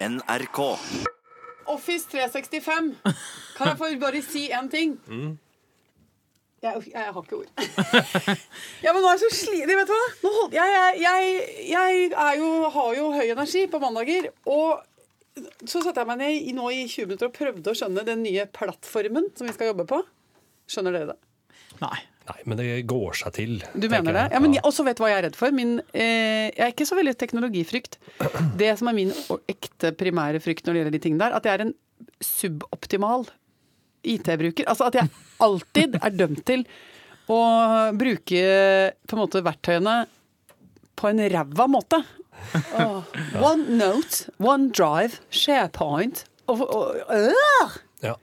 NRK. 0.00 0.60
Office 1.66 2.06
365. 2.12 2.94
Kan 3.56 3.72
jeg 3.72 3.78
få 3.80 3.90
bare 4.00 4.22
si 4.22 4.46
én 4.52 4.70
ting? 4.70 4.96
Jeg, 6.62 6.82
jeg, 6.92 7.12
har 7.12 7.22
ikke 7.22 7.36
ord. 7.36 7.50
ja, 8.84 8.92
men 8.92 9.02
nå 9.02 9.08
er 9.10 9.16
jeg 9.16 9.22
så 9.26 9.30
sliten. 9.44 9.72
Vet 9.76 9.88
du 9.90 9.94
hva? 9.94 10.06
Nå 10.24 10.32
hold, 10.36 10.56
jeg, 10.56 10.74
jeg, 10.74 11.00
jeg, 11.04 11.70
jeg 11.70 12.10
er 12.10 12.38
jo, 12.40 12.50
har 12.74 12.90
jo 12.96 13.10
høy 13.14 13.24
energi 13.28 13.66
på 13.70 13.80
mandager. 13.82 14.30
Og 14.48 14.82
så 15.68 15.82
satte 15.84 16.00
jeg 16.00 16.08
meg 16.08 16.20
ned 16.22 16.40
i, 16.48 16.52
nå 16.56 16.72
i 16.72 16.82
20 16.88 17.10
minutter 17.10 17.30
og 17.30 17.36
prøvde 17.36 17.72
å 17.72 17.76
skjønne 17.76 18.06
den 18.08 18.24
nye 18.24 18.48
plattformen 18.48 19.30
som 19.36 19.48
vi 19.48 19.54
skal 19.56 19.72
jobbe 19.72 19.88
på. 19.90 20.00
Skjønner 20.70 20.96
dere 20.96 21.14
det? 21.14 21.18
Nei. 21.84 21.98
Nei, 22.26 22.38
men 22.48 22.58
det 22.58 22.66
går 22.90 23.14
seg 23.20 23.34
til. 23.36 23.52
Du 23.78 23.86
mener 23.92 24.16
det? 24.16 24.24
Ja, 24.34 24.40
men 24.42 24.56
jeg, 24.56 24.64
også 24.66 24.82
vet 24.86 24.98
du 24.98 25.04
hva 25.04 25.12
jeg 25.12 25.20
er 25.20 25.26
redd 25.28 25.38
for. 25.38 25.54
Min, 25.54 25.76
eh, 25.94 26.48
jeg 26.50 26.64
er 26.66 26.72
ikke 26.72 26.88
så 26.88 26.98
veldig 26.98 27.14
teknologifrykt. 27.20 27.98
Det 28.58 28.72
som 28.80 28.90
er 28.90 28.96
min 28.98 29.12
ekte 29.46 29.92
primære 29.94 30.42
frykt 30.42 30.66
når 30.66 30.74
det 30.74 30.82
gjelder 30.82 30.96
de 30.96 31.02
tingene 31.04 31.22
der, 31.22 31.36
at 31.38 31.46
jeg 31.46 31.54
er 31.54 31.66
en 31.68 31.74
suboptimal 32.24 33.28
IT-bruker. 34.06 34.66
Altså 34.66 34.88
at 34.90 34.98
jeg 34.98 35.10
alltid 35.46 35.98
er 36.02 36.18
dømt 36.18 36.42
til 36.48 36.66
å 37.30 37.40
bruke 37.98 38.42
på 39.06 39.16
en 39.16 39.22
måte 39.22 39.42
verktøyene 39.46 39.96
på 40.96 41.10
en 41.10 41.22
ræva 41.30 41.66
måte. 41.70 42.02
One 43.40 43.78
note, 43.78 44.30
one 44.42 44.70
drive, 44.74 45.22
SharePoint 45.30 46.26
og, 46.46 46.62
og, 46.62 46.96
øh! 47.10 47.76
Ja. 48.04 48.14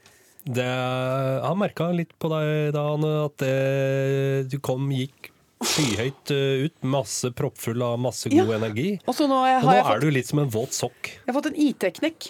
Det, 0.43 0.65
jeg 0.67 1.57
merka 1.61 1.87
litt 1.95 2.11
på 2.19 2.27
deg 2.33 2.73
da, 2.75 2.81
Anne, 2.97 3.11
at 3.29 3.37
det, 3.39 4.49
du 4.51 4.57
kom, 4.63 4.89
gikk 4.91 5.29
skyhøyt 5.63 6.33
eh, 6.35 6.65
ut. 6.67 6.73
Masse 6.83 7.29
proppfull 7.31 7.79
av 7.85 7.95
masse 8.03 8.27
god 8.33 8.49
Ja. 8.51 8.57
energi. 8.57 8.97
Og 9.07 9.15
så 9.15 9.29
nå 9.31 9.37
har 9.39 9.61
Og 9.61 9.69
nå 9.69 9.75
jeg 9.77 9.85
fått 9.85 9.95
er 9.95 10.01
du 10.03 10.09
litt 10.11 10.27
som 10.27 10.41
en 10.43 10.49
våt 10.51 10.75
sokk. 10.75 11.13
Jeg 11.13 11.29
har 11.31 11.37
fått 11.37 11.51
en 11.53 11.59
IT-knekk. 11.67 12.27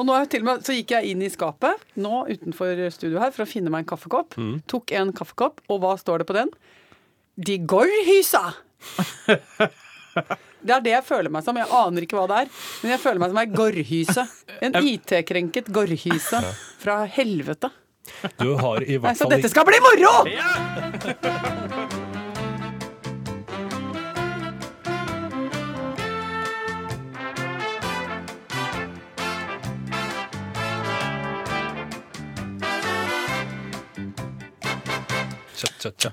Og 0.00 0.06
nå 0.08 0.14
er 0.16 0.24
til 0.32 0.40
og 0.40 0.48
med, 0.48 0.64
så 0.64 0.72
gikk 0.72 0.94
jeg 0.94 1.10
inn 1.12 1.20
i 1.26 1.28
skapet 1.28 1.82
nå 2.00 2.22
utenfor 2.30 2.78
studio 2.94 3.20
her 3.20 3.34
for 3.36 3.44
å 3.44 3.50
finne 3.50 3.68
meg 3.74 3.84
en 3.84 3.90
kaffekopp. 3.92 4.38
Tok 4.70 4.92
en 4.96 5.12
kaffekopp, 5.12 5.60
og 5.68 5.82
hva 5.82 5.96
står 6.00 6.22
det 6.22 6.28
på 6.30 6.36
den? 6.38 6.52
De 7.36 7.58
Gorhysa! 7.68 8.54
Det 10.62 10.74
er 10.76 10.80
det 10.84 10.92
jeg 10.96 11.04
føler 11.06 11.32
meg 11.32 11.44
som. 11.46 11.56
Jeg 11.60 11.70
aner 11.80 12.06
ikke 12.06 12.18
hva 12.18 12.26
det 12.30 12.38
er, 12.44 12.50
men 12.82 12.94
jeg 12.94 13.02
føler 13.02 13.22
meg 13.22 13.32
som 13.32 13.40
ei 13.42 13.46
gorrhyse. 13.54 14.24
En 14.60 14.76
IT-krenket 14.80 15.70
gorrhyse 15.72 16.42
fra 16.82 17.02
helvete. 17.08 17.70
Du 18.40 18.56
har 18.58 18.82
i 18.82 18.96
Nei, 18.96 18.98
hvert 19.04 19.18
så 19.20 19.28
dette 19.30 19.48
skal 19.52 19.66
bli 19.68 19.78
moro! 19.84 20.14
Tja, 20.26 21.79
tja, 35.80 36.12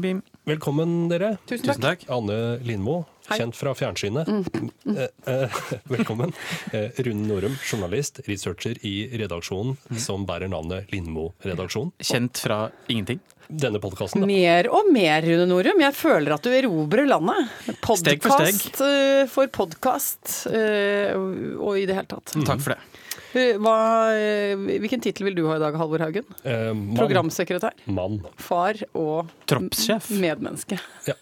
bim. 0.00 0.22
Velkommen, 0.48 1.08
dere. 1.10 1.36
tusen 1.48 1.66
Tusen 1.66 1.82
takk. 1.82 2.04
Anne 2.12 2.58
Lindmo, 2.64 3.02
kjent 3.26 3.56
fra 3.58 3.74
fjernsynet. 3.76 4.28
Eh, 4.28 5.08
eh, 5.26 5.56
velkommen. 5.94 6.32
Eh, 6.72 7.00
Rune 7.04 7.26
Norum, 7.28 7.56
journalist, 7.66 8.22
researcher 8.28 8.78
i 8.86 8.94
redaksjonen 9.18 9.76
som 9.98 10.24
bærer 10.28 10.48
navnet 10.52 10.88
Lindmo-redaksjonen. 10.94 11.92
Kjent 11.98 12.40
fra 12.46 12.68
ingenting. 12.88 13.20
Denne 13.48 13.80
podkasten, 13.80 14.22
da. 14.22 14.28
Mer 14.28 14.68
og 14.76 14.92
mer, 14.92 15.24
Rune 15.24 15.48
Norum. 15.50 15.82
Jeg 15.82 15.96
føler 15.96 16.36
at 16.36 16.46
du 16.46 16.52
erobrer 16.52 17.08
landet. 17.08 17.52
Steg 17.98 18.22
for 18.24 18.38
steg. 18.38 18.62
Eh, 18.84 19.26
for 19.32 19.50
podkast 19.52 20.46
og 20.48 21.74
i 21.74 21.84
det 21.88 21.98
hele 21.98 22.08
tatt. 22.14 22.38
Takk 22.38 22.62
for 22.62 22.76
det. 22.76 22.97
Eh, 23.36 23.56
Hva, 23.60 23.74
eh, 24.16 24.54
hvilken 24.80 25.02
tittel 25.04 25.28
vil 25.28 25.34
du 25.36 25.42
ha 25.48 25.56
i 25.58 25.62
dag, 25.62 25.74
Halvor 25.76 26.00
Haugen? 26.06 26.24
Eh, 26.44 26.72
mann, 26.72 26.96
Programsekretær, 26.96 27.74
mann. 27.86 28.20
far 28.40 28.74
og 28.94 29.28
Troppssjef. 29.46 30.10
medmenneske. 30.18 30.78
Ja. 31.06 31.14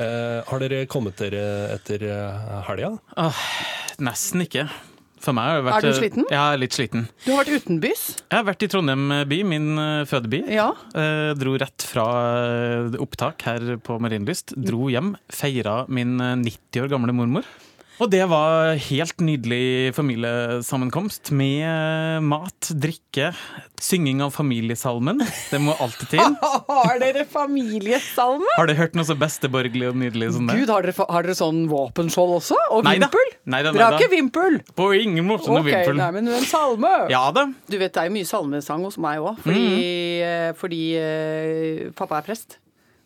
Eh, 0.00 0.42
har 0.46 0.58
dere 0.62 0.86
kommet 0.86 1.16
dere 1.20 1.74
etter 1.74 1.98
helga? 2.68 2.94
helga? 3.16 3.34
Nesten 4.00 4.46
ikke. 4.46 4.68
For 5.20 5.34
meg 5.36 5.44
har 5.50 5.58
det 5.60 5.64
vært 5.66 5.84
Er 5.84 5.92
du 5.92 5.98
sliten? 6.00 6.24
Jeg 6.30 6.40
er 6.40 6.56
litt 6.62 6.72
sliten. 6.72 7.02
Du 7.26 7.32
har 7.34 7.44
vært 7.44 7.60
utenbys. 7.60 8.04
Jeg 8.30 8.38
har 8.38 8.44
vært 8.48 8.62
i 8.64 8.68
Trondheim 8.72 9.02
by, 9.28 9.42
min 9.44 9.66
eh, 9.76 10.04
fødeby. 10.08 10.38
Ja. 10.48 10.70
Eh, 10.96 11.34
dro 11.36 11.58
rett 11.60 11.84
fra 11.84 12.06
eh, 12.88 12.96
opptak 13.04 13.42
her 13.44 13.76
på 13.84 13.98
Marienlyst. 14.00 14.54
Dro 14.56 14.88
hjem, 14.88 15.12
feira 15.28 15.82
min 15.92 16.16
eh, 16.24 16.36
90 16.40 16.86
år 16.86 16.88
gamle 16.94 17.12
mormor. 17.12 17.44
Og 18.00 18.08
det 18.08 18.22
var 18.30 18.78
helt 18.80 19.20
nydelig 19.20 19.92
familiesammenkomst 19.92 21.28
med 21.36 21.66
eh, 21.68 22.22
mat, 22.24 22.70
drikke, 22.72 23.26
synging 23.76 24.22
av 24.24 24.32
familiesalmen. 24.32 25.20
Det 25.50 25.60
må 25.60 25.74
alltid 25.84 26.14
til. 26.14 26.38
Har 26.70 26.96
dere 27.02 27.26
familiesalme? 27.28 28.48
Har 28.56 28.70
dere 28.70 28.78
hørt 28.78 28.96
noe 28.96 29.04
så 29.04 29.18
besteborgerlig 29.20 29.90
og 29.90 29.98
nydelig 30.00 30.30
som 30.38 30.48
det? 30.48 30.56
Gud, 30.62 30.72
har 30.72 30.88
dere, 30.88 30.96
har 31.12 31.28
dere 31.28 31.36
sånn 31.36 31.60
våpenskjold 31.68 32.32
også? 32.38 32.56
Og 32.72 32.88
Neida. 32.88 33.10
vimpel? 33.10 33.36
Neida, 33.52 33.74
Dere 33.76 33.90
har 33.90 33.98
ikke 34.00 34.14
vimpel? 34.14 34.58
På 34.80 34.88
ingen 34.96 35.28
måte 35.28 35.52
noe 35.52 35.60
Ok, 35.60 35.68
vimpel. 35.68 36.00
nei, 36.00 36.08
men 36.16 36.32
en 36.40 36.48
salme. 36.48 36.94
Ja 37.12 37.26
da. 37.36 37.50
Du 37.68 37.76
vet, 37.76 37.92
det 37.92 38.00
er 38.00 38.08
jo 38.08 38.16
mye 38.16 38.32
salmesang 38.32 38.88
hos 38.88 38.96
meg 38.96 39.20
òg, 39.20 39.44
fordi, 39.44 39.68
mm. 40.24 40.58
fordi 40.62 40.82
uh, 40.96 41.86
pappa 42.00 42.22
er 42.22 42.28
prest. 42.32 42.56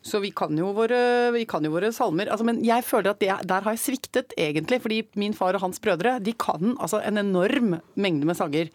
Så 0.05 0.21
vi 0.21 0.31
kan 0.37 0.53
jo 0.59 0.69
våre, 0.77 1.33
vi 1.33 1.47
kan 1.49 1.65
jo 1.65 1.73
våre 1.73 1.89
salmer. 1.97 2.29
Altså, 2.29 2.45
men 2.45 2.61
jeg 2.65 2.85
føler 2.85 3.15
at 3.15 3.23
det, 3.23 3.31
der 3.49 3.65
har 3.65 3.73
jeg 3.73 3.81
sviktet, 3.81 4.35
egentlig. 4.37 4.83
Fordi 4.85 4.99
min 5.21 5.37
far 5.37 5.57
og 5.57 5.65
hans 5.65 5.81
brødre 5.81 6.19
de 6.21 6.35
kan 6.37 6.75
altså 6.75 7.01
en 7.01 7.23
enorm 7.23 7.79
mengde 7.97 8.29
med 8.29 8.37
sanger. 8.37 8.69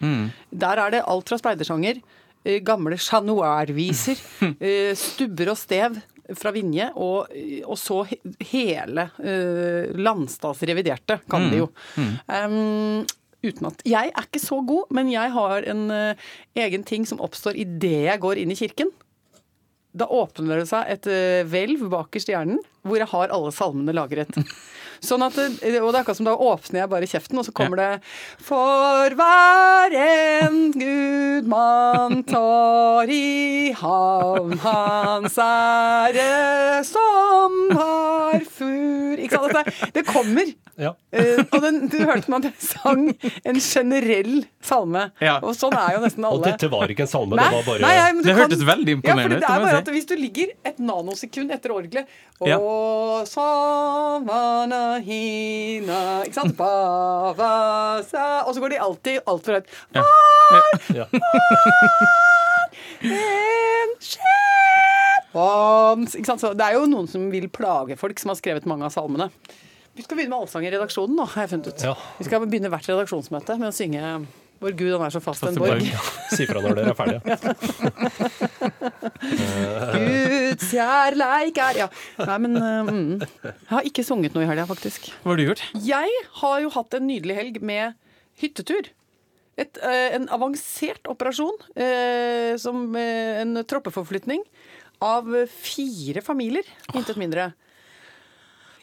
Der 0.49 0.81
er 0.81 0.95
det 0.95 1.03
alt 1.05 1.29
fra 1.29 1.37
speidersanger, 1.37 2.01
eh, 2.45 2.57
gamle 2.65 2.97
Chat 2.97 3.27
Noir-viser, 3.29 4.17
eh, 4.57 4.95
stubber 4.97 5.53
og 5.53 5.61
stev 5.61 6.01
fra 6.37 6.51
Vinje, 6.53 6.89
og, 6.99 7.31
og 7.65 7.77
så 7.79 8.03
hele 8.51 9.07
uh, 9.17 9.97
Landstads 9.97 10.61
reviderte, 10.69 11.19
kan 11.29 11.49
de 11.49 11.63
jo. 11.63 11.69
Um, 11.97 13.05
uten 13.41 13.69
at 13.69 13.81
Jeg 13.87 14.11
er 14.11 14.27
ikke 14.27 14.41
så 14.43 14.59
god, 14.61 14.91
men 14.93 15.11
jeg 15.13 15.33
har 15.33 15.65
en 15.73 15.85
uh, 15.89 16.29
egen 16.59 16.85
ting 16.85 17.07
som 17.09 17.21
oppstår 17.23 17.57
idet 17.57 18.09
jeg 18.09 18.21
går 18.21 18.43
inn 18.43 18.53
i 18.53 18.59
kirken. 18.59 18.93
Da 19.99 20.07
åpner 20.07 20.61
det 20.61 20.69
seg 20.69 20.87
et 20.93 21.07
eh, 21.11 21.45
hvelv 21.49 21.89
bakerst 21.91 22.31
i 22.31 22.35
hjernen, 22.35 22.61
hvor 22.87 23.01
jeg 23.01 23.11
har 23.11 23.33
alle 23.35 23.51
salmene 23.55 23.95
lagret. 23.95 24.31
Sånn 25.03 25.23
at, 25.23 25.35
og 25.39 25.59
det 25.63 25.79
er 25.79 25.97
akkurat 26.01 26.17
som 26.17 26.27
da 26.27 26.33
åpner 26.35 26.81
jeg 26.81 26.91
bare 26.91 27.07
kjeften, 27.07 27.39
og 27.39 27.45
så 27.47 27.53
kommer 27.55 27.79
det 27.79 27.87
For 28.43 29.15
hver 29.15 29.95
en 29.95 30.57
Gud 30.75 31.47
man 31.47 32.19
tar 32.27 33.07
i 33.07 33.71
havn, 33.79 34.57
hans 34.59 35.39
ære 35.39 36.83
som 36.87 37.55
har 37.79 38.43
fur 38.43 39.23
Ikke 39.23 39.39
sant? 39.39 39.71
Det 39.95 40.03
kommer. 40.07 40.51
Ja. 40.79 40.93
Uh, 41.11 41.41
og 41.43 41.59
den, 41.63 41.79
du 41.91 41.97
hørte 42.07 42.31
meg 42.31 42.45
at 42.45 42.45
jeg 42.47 42.55
sang 42.63 43.01
en 43.43 43.57
generell 43.59 44.45
salme. 44.63 45.09
Ja. 45.19 45.35
Og 45.43 45.51
sånn 45.57 45.75
er 45.75 45.97
jo 45.97 46.03
nesten 46.05 46.23
alle. 46.23 46.39
Og 46.39 46.45
dette 46.47 46.69
var 46.71 46.93
ikke 46.93 47.03
en 47.03 47.11
salme, 47.11 47.35
Nei, 47.35 47.49
det 47.49 47.57
var 47.57 47.67
bare 47.67 47.83
nei, 47.83 47.91
nei, 47.97 48.23
Det 48.23 48.31
kan, 48.31 48.39
hørtes 48.43 48.63
veldig 48.69 48.95
imponerende 48.99 49.19
ja, 49.19 49.27
for 49.27 49.35
ut, 49.35 49.43
Det 49.43 49.51
er 49.51 49.65
bare 49.65 49.81
at 49.83 49.91
hvis 49.97 50.07
du 50.07 50.15
ligger 50.19 50.47
et 50.71 50.79
nanosekund 50.79 51.51
etter 51.55 51.75
orgelet 51.75 52.17
Ja. 52.47 52.57
Ikke 56.23 56.37
sant? 56.39 56.55
Bava 56.59 57.51
sa 58.07 58.25
Og 58.47 58.55
så 58.55 58.63
går 58.63 58.75
de 58.75 58.81
alltid 58.87 59.19
altfor 59.27 59.59
høyt. 59.59 59.67
Ja. 59.99 60.03
ja. 61.01 61.05
En 63.03 63.95
Ikke 66.07 66.27
sant? 66.27 66.41
Så 66.41 66.53
det 66.57 66.65
er 66.65 66.79
jo 66.79 66.87
noen 66.89 67.09
som 67.11 67.27
vil 67.33 67.49
plage 67.51 67.99
folk, 67.99 68.19
som 68.21 68.31
har 68.31 68.39
skrevet 68.39 68.67
mange 68.69 68.87
av 68.87 68.95
salmene. 68.95 69.29
Vi 69.97 70.05
skal 70.05 70.19
begynne 70.19 70.35
med 70.35 70.43
allsang 70.45 70.65
i 70.67 70.71
redaksjonen 70.73 71.17
nå, 71.17 71.25
har 71.33 71.45
jeg 71.45 71.51
funnet 71.53 71.71
ut. 71.71 71.87
Ja. 71.89 71.95
Vi 72.19 72.27
skal 72.27 72.45
begynne 72.45 72.71
hvert 72.71 72.87
redaksjonsmøte 72.91 73.57
med 73.59 73.71
å 73.71 73.75
synge 73.75 74.03
Vår 74.59 74.73
Gud, 74.75 74.91
han 74.91 75.05
er 75.05 75.13
så 75.13 75.21
fast 75.23 75.45
en 75.47 75.55
Fast 75.55 75.55
en 75.55 75.63
borg. 75.63 75.85
Si 76.35 76.43
fra 76.49 76.59
når 76.59 76.73
dere 76.75 76.91
er 76.91 76.97
ferdige. 76.99 77.21
Guds 79.95 80.67
kjærleik 80.73 81.61
er 81.63 81.79
Ja. 81.79 81.87
Nei, 82.19 82.37
men 82.43 82.57
mm, 82.59 83.23
Jeg 83.45 83.69
har 83.71 83.87
ikke 83.87 84.03
sunget 84.03 84.35
noe 84.35 84.43
i 84.43 84.49
helga, 84.49 84.67
faktisk. 84.67 85.13
Hva 85.23 85.31
har 85.31 85.39
du 85.39 85.45
gjort? 85.45 85.63
Jeg 85.85 86.09
har 86.41 86.57
jo 86.65 86.73
hatt 86.75 86.97
en 86.99 87.07
nydelig 87.07 87.37
helg 87.39 87.61
med 87.63 87.95
hyttetur. 88.43 88.91
Et, 89.59 89.79
eh, 89.83 90.15
en 90.15 90.27
avansert 90.31 91.07
operasjon, 91.11 91.55
eh, 91.79 92.55
som 92.59 92.95
eh, 92.99 93.39
en 93.41 93.63
troppeforflytning 93.67 94.43
av 95.03 95.27
fire 95.47 96.23
familier, 96.23 96.67
intet 96.93 97.19
mindre. 97.19 97.53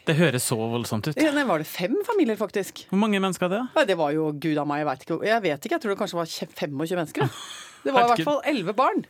Det 0.07 0.15
høres 0.15 0.45
så 0.47 0.55
voldsomt 0.55 1.09
ut. 1.09 1.19
Ja, 1.19 1.33
Nei, 1.35 1.43
var 1.47 1.59
det 1.59 1.67
fem 1.67 1.95
familier, 2.07 2.37
faktisk? 2.39 2.85
Hvor 2.91 3.01
mange 3.01 3.19
mennesker 3.19 3.49
er 3.49 3.53
det? 3.53 3.61
Ja, 3.75 3.83
det 3.89 3.97
var 3.99 4.13
jo 4.15 4.29
gud 4.31 4.57
av 4.57 4.67
meg, 4.69 4.81
jeg 4.83 4.87
vet 4.89 5.05
ikke. 5.05 5.17
Jeg 5.27 5.43
vet 5.43 5.67
ikke, 5.67 5.75
jeg 5.75 5.83
tror 5.83 5.93
det 5.93 5.99
kanskje 5.99 6.19
var 6.21 6.31
25 6.31 6.99
mennesker. 7.01 7.39
Det 7.87 7.93
var 7.93 8.03
i 8.03 8.09
hvert 8.09 8.27
fall 8.27 8.39
elleve 8.49 8.73
barn. 8.75 9.03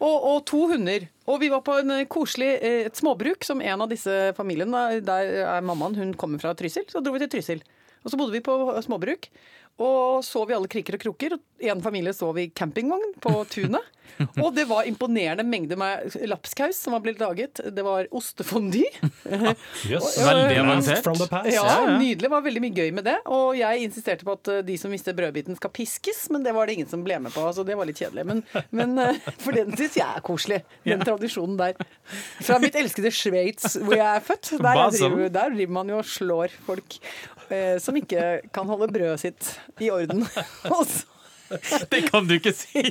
Og, 0.00 0.16
og 0.26 0.38
to 0.48 0.64
hunder. 0.72 1.04
Og 1.30 1.38
vi 1.40 1.48
var 1.52 1.62
på 1.64 1.76
en 1.80 1.92
eh, 1.94 2.06
koselig 2.10 2.48
eh, 2.58 2.86
et 2.88 2.98
småbruk 2.98 3.44
som 3.46 3.60
en 3.62 3.84
av 3.84 3.88
disse 3.88 4.16
familiene. 4.36 5.00
Der 5.06 5.30
er 5.44 5.64
mammaen, 5.64 5.96
hun 5.96 6.12
kommer 6.18 6.40
fra 6.42 6.52
Trysil. 6.56 6.84
Så 6.90 7.00
dro 7.04 7.14
vi 7.14 7.22
til 7.22 7.30
Trysil. 7.36 7.62
Og 8.02 8.12
så 8.12 8.18
bodde 8.20 8.34
vi 8.34 8.42
på 8.44 8.56
småbruk. 8.84 9.30
Og 9.80 10.24
sov 10.26 10.50
i 10.50 10.56
alle 10.58 10.68
kriker 10.68 10.98
og 10.98 11.04
kroker. 11.06 11.38
En 11.70 11.80
familie 11.84 12.12
sov 12.16 12.36
i 12.40 12.50
campingvogn 12.52 13.14
på 13.22 13.32
tunet. 13.54 13.86
Og 14.42 14.50
det 14.52 14.64
var 14.68 14.84
imponerende 14.84 15.44
mengder 15.46 15.78
med 15.80 16.16
lapskaus 16.28 16.76
som 16.82 16.92
var 16.92 17.00
blitt 17.04 17.20
laget. 17.22 17.60
Det 17.72 17.84
var 17.86 18.08
ostefondy. 18.12 18.82
Yes. 19.88 20.18
Veldig 20.18 20.56
Ja, 20.58 20.64
avansert. 20.64 21.06
Ja, 21.54 21.68
nydelig. 21.94 22.18
Det 22.26 22.30
var 22.32 22.42
veldig 22.44 22.62
mye 22.66 22.74
gøy 22.76 22.90
med 22.98 23.06
det. 23.08 23.14
Og 23.32 23.54
jeg 23.56 23.86
insisterte 23.86 24.26
på 24.26 24.34
at 24.36 24.50
eh, 24.52 24.60
de 24.66 24.76
som 24.82 24.92
mister 24.92 25.16
brødbiten, 25.16 25.56
skal 25.56 25.72
piskes, 25.72 26.26
men 26.34 26.44
det 26.44 26.52
var 26.56 26.68
det 26.68 26.76
ingen 26.76 26.90
som 26.90 27.06
ble 27.06 27.16
med 27.22 27.32
på. 27.32 27.46
Så 27.56 27.64
det 27.64 27.78
var 27.78 27.88
litt 27.88 28.02
kjedelig. 28.02 28.26
Men, 28.28 28.42
men 28.76 28.98
eh, 29.00 29.22
for 29.40 29.56
den 29.56 29.72
syns 29.78 29.96
jeg 30.02 30.06
er 30.08 30.26
koselig. 30.26 30.60
Den 30.84 31.06
tradisjonen 31.06 31.56
der. 31.60 31.80
Fra 32.42 32.58
mitt 32.60 32.76
elskede 32.76 33.14
Sveits, 33.14 33.78
hvor 33.80 33.96
jeg 33.96 34.08
er 34.10 34.26
født. 34.26 34.56
Der, 34.58 34.84
driver, 34.98 35.28
der 35.38 35.54
driver 35.56 35.76
man 35.80 35.94
jo 35.94 36.02
og 36.02 36.10
slår 36.18 36.58
folk 36.66 36.98
eh, 37.48 37.76
som 37.80 37.96
ikke 37.96 38.40
kan 38.52 38.68
holde 38.68 38.90
brødet 38.92 39.20
sitt 39.22 39.54
i 39.80 39.90
orden. 39.92 40.26
Og 40.74 40.84
så 40.86 41.06
Det 41.90 42.04
kan 42.06 42.28
du 42.28 42.36
ikke 42.36 42.52
si! 42.54 42.84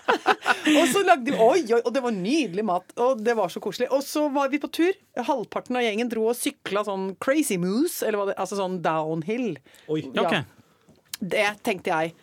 Og 0.80 0.86
så 0.88 1.02
lagde 1.04 1.28
vi, 1.28 1.36
oi, 1.36 1.60
oi, 1.68 1.80
og 1.84 1.90
det 1.92 2.00
var 2.00 2.14
nydelig 2.16 2.62
mat, 2.64 2.94
og 2.96 3.20
det 3.20 3.34
var 3.36 3.50
så 3.52 3.60
koselig. 3.60 3.90
Og 3.92 4.00
så 4.06 4.22
var 4.32 4.48
vi 4.48 4.56
på 4.62 4.70
tur. 4.72 4.96
Halvparten 5.28 5.76
av 5.76 5.84
gjengen 5.84 6.08
dro 6.08 6.24
og 6.30 6.38
sykla 6.38 6.80
sånn 6.86 7.10
crazy 7.20 7.58
moose, 7.60 8.00
eller 8.06 8.20
hva 8.20 8.26
det, 8.30 8.36
altså 8.40 8.56
sånn 8.56 8.78
downhill. 8.84 9.58
Oi. 9.92 10.00
Ja. 10.16 10.24
okay. 10.24 10.40
Det 11.20 11.44
tenkte 11.66 11.92
jeg. 11.92 12.14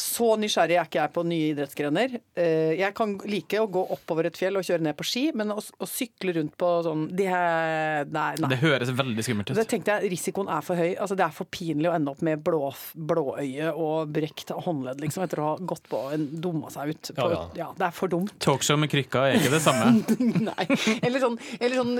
Så 0.00 0.36
nysgjerrig 0.40 0.78
er 0.80 0.86
ikke 0.88 1.00
jeg 1.02 1.12
på 1.12 1.22
nye 1.28 1.50
idrettsgrener. 1.52 2.14
Eh, 2.38 2.72
Jeg 2.78 2.94
kan 2.96 3.16
like 3.28 3.58
å 3.60 3.66
gå 3.68 3.82
oppover 3.92 4.26
et 4.30 4.36
fjell 4.38 4.56
og 4.56 4.64
kjøre 4.64 4.80
ned 4.86 4.96
på 4.96 5.04
ski, 5.04 5.24
men 5.36 5.50
å, 5.52 5.58
å 5.60 5.88
sykle 5.88 6.32
rundt 6.38 6.54
på 6.56 6.70
sånn 6.86 7.02
det 7.12 7.26
er, 7.28 8.06
Nei. 8.08 8.30
nei. 8.40 8.48
Det 8.54 8.60
høres 8.62 8.92
veldig 8.96 9.24
skummelt 9.26 9.52
Det 9.52 9.58
ut. 9.66 9.68
tenkte 9.68 9.98
jeg, 9.98 10.10
Risikoen 10.14 10.48
er 10.48 10.64
for 10.64 10.80
høy. 10.80 10.94
Altså, 10.96 11.16
det 11.18 11.26
er 11.26 11.34
for 11.36 11.44
pinlig 11.52 11.90
å 11.90 11.94
ende 11.96 12.10
opp 12.14 12.22
med 12.24 12.40
blå, 12.44 12.70
blåøye 12.96 13.72
og 13.76 14.08
brekt 14.14 14.52
håndledd 14.64 15.00
liksom, 15.04 15.24
etter 15.26 15.42
å 15.42 15.50
ha 15.50 15.54
gått 15.72 15.84
på 15.92 16.00
og 16.08 16.24
dumma 16.42 16.70
seg 16.72 16.94
ut. 16.94 17.12
På, 17.16 17.28
Ja, 17.28 17.36
ja, 17.36 17.42
ja. 17.62 17.68
det 17.78 17.86
er 17.90 17.94
for 17.96 18.08
dumt. 18.12 18.32
Talkshow 18.42 18.78
med 18.80 18.90
krykka 18.92 19.26
er 19.28 19.36
ikke 19.40 19.52
det 19.54 19.60
samme. 19.64 19.92
Nei. 20.48 20.66
Eller 21.04 21.22
sånn, 21.22 21.36
eller 21.60 21.76
sånn, 21.82 21.92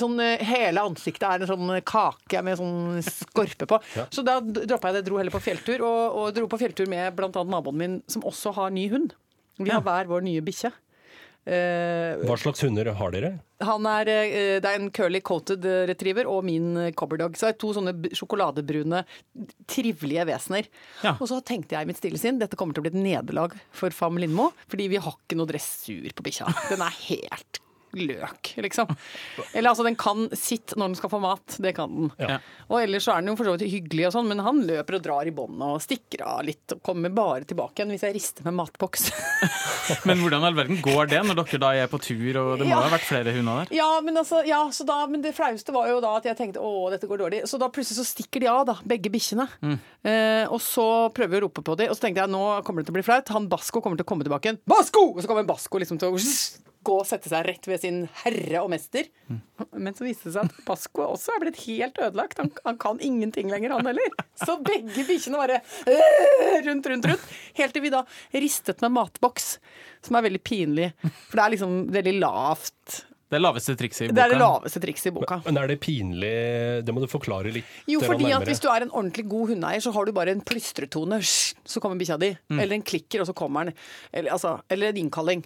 sånn 0.00 0.16
eh, 0.24 0.44
hele 0.48 0.84
ansiktet 0.88 1.26
er 1.28 1.44
en 1.44 1.50
sånn 1.52 1.74
kake 1.86 2.42
med 2.46 2.58
sånn 2.60 3.02
skorpe 3.04 3.68
på. 3.70 3.80
Ja. 3.98 4.06
Så 4.14 4.24
da 4.26 4.38
droppa 4.44 4.90
jeg 4.92 5.00
det, 5.00 5.04
dro 5.10 5.20
heller 5.20 5.34
på 5.34 5.42
fjelltur, 5.44 5.84
og, 5.84 6.18
og 6.24 6.32
dro 6.36 6.48
på 6.50 6.60
fjelltur 6.64 6.88
med 6.90 7.12
bl.a. 7.34 7.44
naboen 7.56 7.80
min, 7.80 8.00
som 8.10 8.24
også 8.26 8.54
har 8.56 8.72
ny 8.74 8.88
hund. 8.92 9.14
Vi 9.60 9.70
har 9.70 9.84
hver 9.84 10.10
vår 10.10 10.24
nye 10.26 10.42
bikkje. 10.44 10.72
Uh, 11.44 12.24
Hva 12.24 12.38
slags 12.40 12.62
hunder 12.64 12.88
har 12.96 13.10
dere? 13.12 13.34
han 13.64 13.84
er, 13.88 14.08
uh, 14.08 14.54
det 14.64 14.70
er 14.70 14.78
en 14.78 14.88
curly 14.92 15.20
coated 15.24 15.66
eh, 15.68 15.82
retriever 15.90 16.28
og 16.28 16.40
min 16.46 16.70
cobberdog. 16.96 17.36
Så 17.36 17.46
det 17.46 17.52
er 17.52 17.58
to 17.60 17.72
sånne 17.76 17.92
sjokoladebrune, 18.16 19.02
trivelige 19.68 20.24
vesener. 20.28 20.70
Ja. 21.04 21.14
Og 21.18 21.28
så 21.28 21.42
tenkte 21.44 21.76
jeg 21.76 21.84
i 21.84 21.90
mitt 21.90 22.00
stille 22.00 22.20
sinn 22.20 22.40
dette 22.40 22.56
kommer 22.60 22.76
til 22.76 22.80
å 22.80 22.86
bli 22.86 22.94
et 22.94 23.00
nederlag 23.00 23.56
for 23.76 23.92
Fam 23.94 24.16
Lindmo, 24.20 24.50
fordi 24.72 24.88
vi 24.94 25.00
har 25.04 25.18
ikke 25.20 25.36
noe 25.36 25.48
dressur 25.52 26.08
på 26.16 26.26
bikkja. 26.26 26.48
Den 26.72 26.84
er 26.84 26.98
helt 27.10 27.60
løk, 27.98 28.52
liksom. 28.64 28.90
Eller 29.52 29.70
altså, 29.70 29.84
den 29.86 29.96
kan 30.00 30.26
sitt 30.36 30.74
når 30.76 30.92
den 30.92 30.98
skal 30.98 31.12
få 31.12 31.20
mat. 31.22 31.56
Det 31.62 31.74
kan 31.76 31.92
den. 31.94 32.10
Ja. 32.20 32.38
Og 32.68 32.78
ellers 32.82 33.06
så 33.06 33.14
er 33.14 33.22
den 33.24 33.32
jo 33.32 33.36
for 33.38 33.48
så 33.48 33.54
vidt 33.56 33.70
hyggelig 33.72 34.08
og 34.08 34.14
sånn, 34.16 34.28
men 34.30 34.42
han 34.44 34.62
løper 34.66 34.98
og 34.98 35.04
drar 35.04 35.28
i 35.30 35.34
båndet 35.34 35.64
og 35.76 35.82
stikker 35.84 36.24
av 36.26 36.42
litt 36.46 36.74
og 36.76 36.82
kommer 36.86 37.12
bare 37.14 37.44
tilbake 37.48 37.80
igjen 37.82 37.92
hvis 37.94 38.04
jeg 38.06 38.16
rister 38.16 38.46
med 38.48 38.56
matboks. 38.62 39.10
Men 40.08 40.16
hvordan 40.22 40.40
i 40.40 40.46
all 40.48 40.54
verden 40.56 40.78
går 40.80 41.10
det 41.10 41.18
når 41.26 41.36
dere 41.42 41.58
da 41.60 41.70
er 41.76 41.88
på 41.92 41.98
tur, 42.00 42.38
og 42.40 42.52
det 42.60 42.64
må 42.66 42.72
Ja. 42.72 42.80
ha 42.86 42.92
vært 42.94 43.04
flere 43.04 43.34
hunder 43.36 43.64
der? 43.64 43.74
Ja, 43.76 43.88
men, 44.00 44.16
altså, 44.16 44.40
ja, 44.48 44.62
så 44.72 44.86
da, 44.88 45.02
men 45.10 45.20
det 45.24 45.34
flaueste 45.36 45.74
var 45.76 45.90
jo 45.90 45.98
da 46.00 46.14
at 46.16 46.24
jeg 46.30 46.38
tenkte 46.38 46.62
å, 46.64 46.88
dette 46.92 47.08
går 47.10 47.20
dårlig. 47.20 47.42
Så 47.50 47.58
da 47.60 47.68
plutselig 47.72 47.98
så 48.00 48.06
stikker 48.08 48.40
de 48.40 48.48
av, 48.48 48.62
da, 48.70 48.78
begge 48.88 49.12
bikkjene. 49.12 49.44
Eh, 49.60 50.44
og 50.48 50.56
så 50.64 50.86
prøver 51.14 51.34
vi 51.36 51.40
å 51.42 51.44
rope 51.46 51.64
på 51.66 51.76
dem, 51.80 51.92
og 51.92 51.98
så 51.98 52.06
tenkte 52.06 52.24
jeg 52.24 52.32
nå 52.32 52.42
kommer 52.64 52.80
det 52.82 52.88
til 52.88 52.94
å 52.96 52.98
bli 52.98 53.04
flaut. 53.06 53.34
Han 53.36 53.48
Basko 53.52 53.82
kommer 53.84 54.00
til 54.00 54.06
å 54.06 54.10
komme 54.14 54.24
tilbake 54.26 54.48
igjen. 54.48 54.60
Basko! 54.68 55.04
Og 55.12 55.20
så 55.24 55.28
kommer 55.30 55.44
Basko 55.48 55.80
liksom 55.84 56.00
til 56.00 56.08
å 56.08 56.16
gå 56.84 56.96
og 57.00 57.06
sette 57.08 57.30
seg 57.30 57.46
rett 57.46 57.68
ved 57.68 57.80
sin 57.82 58.02
herre 58.22 58.62
og 58.62 58.70
mester. 58.72 59.08
Men 59.72 59.96
så 59.96 60.06
viste 60.06 60.28
det 60.28 60.34
seg 60.36 60.50
at 60.50 60.60
Pasco 60.66 61.06
også 61.06 61.34
er 61.34 61.44
blitt 61.44 61.62
helt 61.64 61.98
ødelagt. 62.00 62.40
Han, 62.42 62.52
han 62.66 62.78
kan 62.82 63.00
ingenting 63.04 63.50
lenger, 63.52 63.76
han 63.76 63.88
heller. 63.90 64.14
Så 64.40 64.58
begge 64.64 65.06
bikkjene 65.08 65.40
bare 65.40 65.60
øh, 65.90 66.60
rundt, 66.68 66.90
rundt, 66.90 67.08
rundt. 67.10 67.32
Helt 67.58 67.76
til 67.76 67.84
vi 67.86 67.94
da 67.94 68.04
ristet 68.34 68.84
med 68.84 68.94
matboks, 68.98 69.56
som 70.04 70.18
er 70.18 70.28
veldig 70.28 70.44
pinlig. 70.44 70.92
For 71.02 71.38
det 71.38 71.44
er 71.46 71.56
liksom 71.56 71.76
veldig 71.94 72.16
lavt. 72.20 73.04
Det 73.34 73.40
laveste 73.42 73.74
trikset 73.78 74.06
i 74.06 74.08
boka. 74.08 74.16
Det 74.16 74.24
er 74.24 74.34
det 74.34 74.40
laveste 74.40 74.82
trikset 74.84 75.10
i 75.10 75.14
boka. 75.18 75.40
Men 75.44 75.58
er 75.60 75.70
det 75.70 75.78
pinlig 75.82 76.32
Det 76.86 76.94
må 76.94 77.02
du 77.02 77.08
forklare 77.10 77.52
litt 77.54 77.90
Jo, 77.90 78.00
fordi 78.04 78.30
at 78.34 78.46
hvis 78.46 78.62
du 78.62 78.68
er 78.70 78.86
en 78.86 78.92
ordentlig 78.92 79.26
god 79.30 79.54
hundeeier, 79.54 79.82
så 79.84 79.92
har 79.94 80.06
du 80.06 80.14
bare 80.16 80.34
en 80.34 80.42
plystretone, 80.44 81.20
så 81.24 81.82
kommer 81.82 82.00
bikkja 82.00 82.18
di. 82.20 82.30
Mm. 82.52 82.60
Eller 82.62 82.78
en 82.78 82.86
klikker, 82.86 83.24
og 83.24 83.30
så 83.30 83.34
kommer 83.36 83.68
den. 83.68 83.78
Eller, 84.12 84.34
altså, 84.36 84.56
eller 84.70 84.92
en 84.92 85.00
innkalling. 85.04 85.44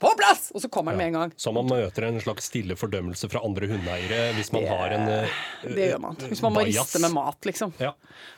På 0.00 0.12
plass! 0.18 0.50
Og 0.54 0.62
så 0.64 0.70
kommer 0.72 0.94
den 0.94 1.02
med 1.02 1.12
en 1.12 1.18
gang. 1.20 1.34
Så 1.36 1.52
man 1.54 1.68
møter 1.68 2.08
en 2.08 2.20
slags 2.22 2.48
stille 2.50 2.76
fordømmelse 2.78 3.28
fra 3.32 3.42
andre 3.46 3.68
hundeeiere 3.70 4.32
hvis 4.36 4.52
man 4.54 4.66
har 4.70 4.94
en 4.96 5.08
uh, 5.10 5.40
Det 5.66 5.90
gjør 5.90 6.02
man. 6.02 6.18
Hvis 6.30 6.42
man 6.44 6.54
må 6.54 6.64
bias. 6.64 6.80
riste 6.80 7.02
med 7.02 7.14
mat, 7.16 7.48
liksom. 7.48 7.74
Ja. 7.82 7.92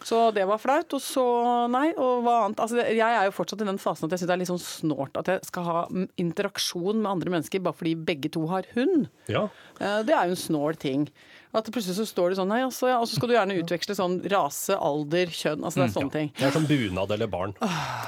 Så 0.05 0.23
det 0.37 0.47
var 0.49 0.61
flaut. 0.62 0.97
Og 0.97 1.03
så, 1.05 1.25
nei, 1.73 1.91
og 1.97 2.25
hva 2.27 2.39
annet. 2.47 2.62
Altså, 2.65 2.81
jeg 2.83 3.05
er 3.05 3.29
jo 3.29 3.35
fortsatt 3.37 3.62
i 3.65 3.69
den 3.69 3.81
fasen 3.83 4.09
at 4.09 4.17
jeg 4.17 4.23
syns 4.23 4.31
det 4.31 4.37
er 4.37 4.43
litt 4.43 4.53
sånn 4.53 4.65
snålt 4.65 5.21
at 5.21 5.33
jeg 5.35 5.45
skal 5.49 5.69
ha 5.69 5.79
interaksjon 6.21 7.03
med 7.03 7.11
andre 7.11 7.35
mennesker 7.37 7.62
bare 7.65 7.77
fordi 7.79 7.95
begge 8.09 8.33
to 8.35 8.47
har 8.50 8.69
hund. 8.75 8.88
Ja. 9.29 9.44
Eh, 9.81 9.99
Det 10.06 10.14
er 10.14 10.25
jo 10.25 10.31
en 10.31 10.37
snål 10.37 10.76
ting. 10.76 11.08
At 11.56 11.69
plutselig 11.73 11.97
så 11.97 12.05
står 12.05 12.33
det 12.35 12.37
sånn, 12.39 12.50
nei, 12.53 12.61
altså, 12.61 12.91
ja, 12.91 12.99
og 13.00 13.09
så 13.09 13.17
skal 13.17 13.31
du 13.31 13.35
gjerne 13.35 13.56
utveksle 13.62 13.95
sånn 13.97 14.19
rase, 14.29 14.77
alder, 14.77 15.31
kjønn. 15.33 15.62
Altså 15.65 15.81
det 15.81 15.87
er 15.87 15.95
sånne 15.95 16.12
ting. 16.12 16.29
Det 16.37 16.45
er 16.45 16.53
som 16.53 16.67
bunad 16.69 17.15
eller 17.17 17.31
barn. 17.33 17.55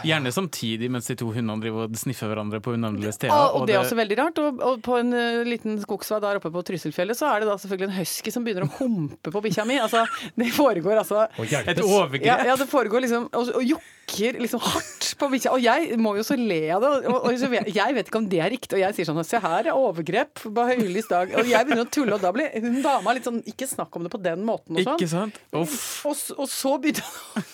Gjerne 0.05 0.33
samtidig 0.35 0.91
mens 0.93 1.09
de 1.09 1.17
to 1.21 1.31
hundene 1.33 1.63
driver 1.65 1.89
og 1.89 1.97
sniffer 1.97 2.29
hverandre 2.29 2.61
på 2.65 2.75
unevnelige 2.77 3.15
steder. 3.17 3.33
Ah, 3.33 3.57
og 3.57 3.65
det 3.69 3.79
er 3.79 3.81
også 3.81 3.97
veldig 3.97 4.19
rart. 4.21 4.43
Og, 4.45 4.61
og 4.61 4.83
på 4.85 4.99
en 5.01 5.17
uh, 5.17 5.41
liten 5.49 5.81
skogsvei 5.81 6.21
der 6.21 6.41
oppe 6.41 6.53
på 6.53 6.65
Trysilfjellet, 6.69 7.17
så 7.17 7.31
er 7.33 7.41
det 7.45 7.49
da 7.49 7.57
selvfølgelig 7.63 7.89
en 7.89 7.97
husky 8.01 8.35
som 8.35 8.45
begynner 8.45 8.69
å 8.69 8.75
humpe 8.77 9.33
på 9.33 9.43
bikkja 9.49 9.65
mi. 9.69 9.81
Altså, 9.81 10.05
det 10.37 10.51
foregår 10.57 11.01
altså 11.01 11.25
Et 11.41 11.81
overgrep. 11.81 12.27
ja, 12.29 12.37
ja, 12.51 12.59
det 12.61 12.69
foregår 12.69 13.05
liksom 13.07 13.29
Og, 13.37 13.51
og 13.57 13.65
jokker 13.65 14.37
liksom 14.43 14.61
hardt 14.65 15.13
på 15.21 15.29
bikkja. 15.33 15.55
Og 15.57 15.65
jeg 15.65 15.97
må 16.03 16.13
jo 16.19 16.25
så 16.27 16.37
le 16.37 16.61
av 16.77 16.85
det. 16.85 16.93
Og, 17.09 17.19
og 17.31 17.41
så 17.41 17.49
vet, 17.53 17.69
jeg 17.73 17.97
vet 17.97 18.09
ikke 18.11 18.21
om 18.21 18.29
det 18.31 18.41
er 18.43 18.53
riktig. 18.53 18.77
Og 18.77 18.83
jeg 18.83 18.97
sier 18.99 19.09
sånn 19.09 19.25
Se 19.25 19.39
her 19.41 19.69
er 19.71 19.77
overgrep 19.77 20.43
på 20.43 20.65
høylys 20.73 21.09
dag. 21.11 21.33
Og 21.39 21.49
jeg 21.49 21.69
begynner 21.69 21.87
å 21.87 21.93
tulle, 21.93 22.17
og 22.17 22.25
da 22.25 22.33
blir 22.35 22.51
hun 22.59 22.81
dama 22.85 23.15
litt 23.17 23.27
sånn 23.29 23.30
Ikke 23.47 23.69
snakk 23.71 23.94
om 23.97 24.05
det 24.06 24.12
på 24.12 24.21
den 24.23 24.44
måten 24.47 24.77
og 24.77 24.82
Ikke 24.82 25.09
sånn. 25.09 25.31
sant? 25.32 25.41
Uff. 25.56 26.06
Og, 26.11 26.17
og 26.41 26.49
så 26.50 26.77
begynte 26.82 27.06
han 27.06 27.44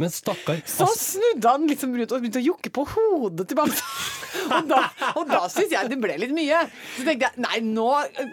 Men 0.00 0.08
stakkar 0.14 0.62
Så 0.64 0.86
snudde 0.96 1.50
han 1.52 1.66
liksom 1.68 1.92
rundt 1.98 2.12
og 2.16 2.22
begynte 2.22 2.40
å 2.40 2.44
jukke 2.46 2.70
på 2.72 2.86
hodet 2.94 3.48
til 3.50 3.58
bamsen. 3.58 3.84
Og 4.50 4.68
da, 4.70 4.78
og 5.18 5.26
da 5.26 5.40
syns 5.50 5.72
jeg 5.74 5.88
det 5.90 5.96
ble 6.00 6.14
litt 6.22 6.30
mye. 6.34 6.60
Så 6.94 7.02
tenkte 7.06 7.26
jeg 7.28 7.42
nei, 7.42 7.58
nå 7.66 7.86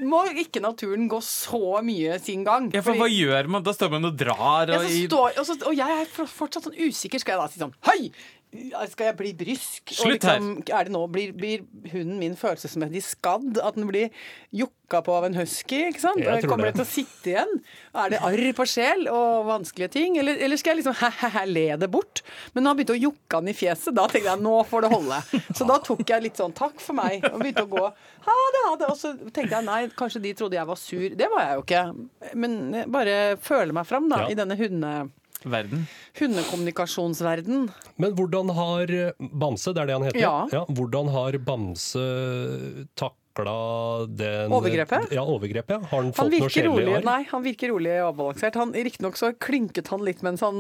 må 0.07 0.19
ikke 0.39 0.62
naturen 0.62 1.07
gå 1.09 1.17
så 1.25 1.79
mye 1.86 2.19
sin 2.21 2.43
gang. 2.45 2.69
Ja, 2.74 2.83
for 2.86 2.93
Fordi- 2.93 3.01
hva 3.01 3.09
gjør 3.09 3.50
man? 3.55 3.65
Da 3.65 3.74
står 3.74 3.91
man 3.95 4.05
og 4.05 4.15
drar 4.17 4.69
ja, 4.71 4.77
og 4.77 4.86
så 4.86 5.01
står, 5.09 5.39
og, 5.41 5.47
så, 5.50 5.57
og 5.67 5.75
jeg 5.77 5.97
er 6.05 6.12
fortsatt 6.29 6.69
sånn 6.69 6.77
usikker. 6.77 7.21
Skal 7.21 7.33
jeg 7.36 7.41
da 7.41 7.47
si 7.51 7.62
sånn 7.63 7.74
Hei! 7.89 8.12
Skal 8.87 9.09
jeg 9.09 9.15
bli 9.19 9.31
brysk? 9.35 9.91
Slutt 9.91 10.23
her. 10.23 10.39
liksom, 10.39 10.61
det 10.63 10.91
nå, 10.93 11.01
blir, 11.11 11.33
blir 11.35 11.65
hunden 11.91 12.15
min 12.21 12.35
følelsesmessig 12.39 13.01
skadd? 13.03 13.57
At 13.59 13.75
den 13.75 13.89
blir 13.89 14.07
jokka 14.55 15.01
på 15.03 15.15
av 15.17 15.27
en 15.27 15.35
husky? 15.35 15.81
ikke 15.89 15.99
sant? 16.05 16.23
Kommer 16.47 16.69
det. 16.69 16.77
det 16.77 16.79
til 16.79 16.85
å 16.85 16.89
sitte 16.89 17.33
igjen? 17.33 17.51
Er 17.91 18.13
det 18.13 18.21
arr 18.23 18.45
på 18.55 18.67
sjel 18.71 19.03
og 19.11 19.49
vanskelige 19.49 19.91
ting? 19.97 20.15
Eller, 20.21 20.39
eller 20.39 20.59
skal 20.59 20.73
jeg 20.73 20.81
liksom 20.81 20.95
he-he-he 21.01 21.43
le 21.51 21.65
det 21.83 21.91
bort? 21.91 22.23
Men 22.55 22.63
når 22.63 22.71
han 22.71 22.79
begynte 22.79 22.95
å 22.95 23.03
jokke 23.03 23.41
han 23.41 23.51
i 23.51 23.57
fjeset, 23.57 23.91
da 23.99 24.07
tenkte 24.07 24.31
jeg 24.31 24.45
nå 24.47 24.55
får 24.71 24.87
det 24.87 24.93
holde. 24.95 25.19
Så 25.51 25.67
da 25.67 25.79
tok 25.83 26.05
jeg 26.07 26.27
litt 26.29 26.39
sånn 26.39 26.55
takk 26.57 26.79
for 26.83 26.97
meg 26.97 27.27
og 27.27 27.37
begynte 27.43 27.67
å 27.67 27.71
gå. 27.75 27.85
Ha 28.31 28.39
det, 28.55 28.65
ha 28.69 28.73
det. 28.79 28.91
Og 28.95 28.97
så 29.03 29.13
tenkte 29.27 29.51
jeg 29.57 29.67
nei, 29.67 29.81
kanskje 29.99 30.23
de 30.23 30.33
trodde 30.39 30.55
jeg 30.61 30.71
var 30.71 30.79
sur. 30.79 31.07
Det 31.19 31.31
var 31.35 31.49
jeg 31.49 31.59
jo 31.59 31.67
ikke. 31.67 31.85
Men 32.39 32.59
jeg 32.79 32.91
bare 32.95 33.19
føle 33.43 33.75
meg 33.75 33.91
fram 33.91 34.07
da, 34.07 34.23
Ja. 34.23 34.31
i 34.31 34.39
denne 34.39 34.55
hunde 34.55 34.95
verden. 35.51 35.85
hundekommunikasjonsverden. 36.19 37.67
Men 37.97 38.15
hvordan 38.17 38.49
har 38.57 38.91
Bamse, 39.19 39.73
det 39.73 39.83
er 39.83 39.89
det 39.91 39.97
han 39.97 40.07
heter? 40.09 40.21
Ja. 40.51 40.65
hvordan 40.69 41.09
har 41.13 41.37
Bamse 41.47 42.03
takla 42.97 44.05
den 44.09 44.51
Overgrepet? 44.51 45.11
Ja, 45.13 45.21
overgrepet. 45.23 45.83
Har 45.91 46.01
han 46.01 46.13
Han 46.17 46.31
noe 46.31 46.49
rolig, 46.67 46.95
arr? 46.97 47.05
nei, 47.05 47.19
han 47.29 47.43
virker 47.45 47.69
rolig 47.73 47.93
og 48.01 48.13
avbalansert. 48.13 48.55
Han, 48.57 48.73
Riktignok 48.73 49.17
så 49.19 49.31
klynket 49.37 49.87
han 49.93 50.01
litt 50.05 50.23
mens 50.25 50.41
han 50.41 50.57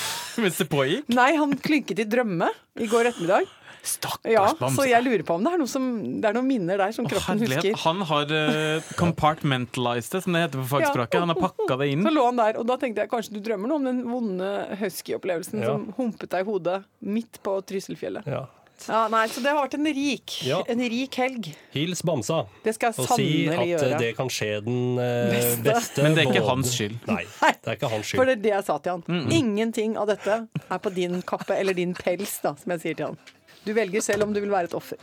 Mens 0.42 0.56
det 0.58 0.68
pågikk. 0.72 1.10
Nei, 1.14 1.34
han 1.36 1.52
klynket 1.60 2.00
i 2.00 2.08
drømme 2.08 2.48
i 2.80 2.88
går 2.90 3.10
ettermiddag. 3.12 3.46
Stakkars 3.84 4.32
Ja, 4.32 4.46
Bamse. 4.58 4.78
Så 4.80 4.86
jeg 4.88 5.04
lurer 5.04 5.22
på 5.28 5.34
om 5.36 5.44
det 5.44 5.52
er, 5.52 5.58
noe 5.60 5.68
som, 5.68 5.84
det 6.22 6.30
er 6.30 6.36
noen 6.38 6.48
minner 6.48 6.80
der 6.80 6.94
som 6.96 7.04
kroppen 7.08 7.42
herlighet. 7.42 7.68
husker. 7.74 7.82
Han 7.84 8.00
har 8.08 8.32
uh, 8.32 8.88
compartmentalized 8.96 10.12
det, 10.16 10.22
som 10.24 10.32
det 10.36 10.42
heter 10.46 10.62
på 10.62 10.68
fagspråket. 10.72 11.20
Han 11.20 11.28
har 11.34 11.40
pakka 11.42 11.76
det 11.82 11.90
inn. 11.92 12.02
Så 12.08 12.14
lå 12.16 12.24
han 12.30 12.40
der, 12.40 12.58
og 12.60 12.66
da 12.70 12.78
tenkte 12.80 13.04
jeg 13.04 13.12
kanskje 13.12 13.36
du 13.36 13.40
drømmer 13.44 13.70
noe 13.70 13.80
om 13.82 13.88
den 13.90 14.02
vonde 14.08 14.50
husky-opplevelsen 14.80 15.60
Ja. 15.64 15.72
som 15.74 15.88
humpet 15.98 16.30
deg 16.34 16.44
i 16.46 16.50
hodet 16.50 16.82
midt 17.04 17.40
på 17.44 17.58
Trysilfjellet. 17.68 18.26
Ja. 18.26 18.46
Ja, 18.88 19.04
nei, 19.08 19.28
Så 19.30 19.38
det 19.40 19.52
har 19.54 19.60
vært 19.68 19.76
en 19.78 19.86
rik, 19.86 20.32
Ja. 20.44 20.56
en 20.68 20.80
rik 20.82 21.14
helg. 21.14 21.46
Hils 21.72 22.02
Bamsa. 22.02 22.40
Det 22.64 22.74
skal 22.74 22.90
jeg 22.90 23.04
Og 23.04 23.12
si 23.16 23.28
at 23.48 23.62
gjøre. 23.70 23.98
det 24.02 24.08
kan 24.18 24.28
skje 24.28 24.48
den 24.66 24.98
eh, 24.98 25.30
Beste. 25.30 25.62
beste. 25.68 26.02
Men 26.04 26.14
det 26.16 26.24
er 26.24 26.32
ikke 26.34 26.42
hans 26.48 26.72
skyld. 26.74 26.96
Nei, 27.06 27.22
det 27.22 27.70
er 27.70 27.78
ikke 27.78 27.92
hans 27.94 28.10
For 28.10 28.26
det 28.26 28.34
er 28.40 28.42
det 28.42 28.52
jeg 28.56 28.64
sa 28.66 28.78
til 28.82 28.98
han. 28.98 29.30
Ingenting 29.30 29.94
av 29.96 30.10
dette 30.10 30.40
er 30.58 30.82
på 30.82 30.92
din 30.92 31.22
kappe 31.22 31.54
eller 31.56 31.72
din 31.78 31.94
pels, 31.94 32.40
da, 32.42 32.56
som 32.60 32.74
jeg 32.74 32.82
sier 32.82 32.98
til 32.98 33.06
han. 33.12 33.18
Du 33.64 33.72
velger 33.72 34.02
selv 34.04 34.26
om 34.26 34.32
du 34.34 34.42
vil 34.44 34.52
være 34.52 34.68
et 34.68 34.74
offer. 34.76 35.00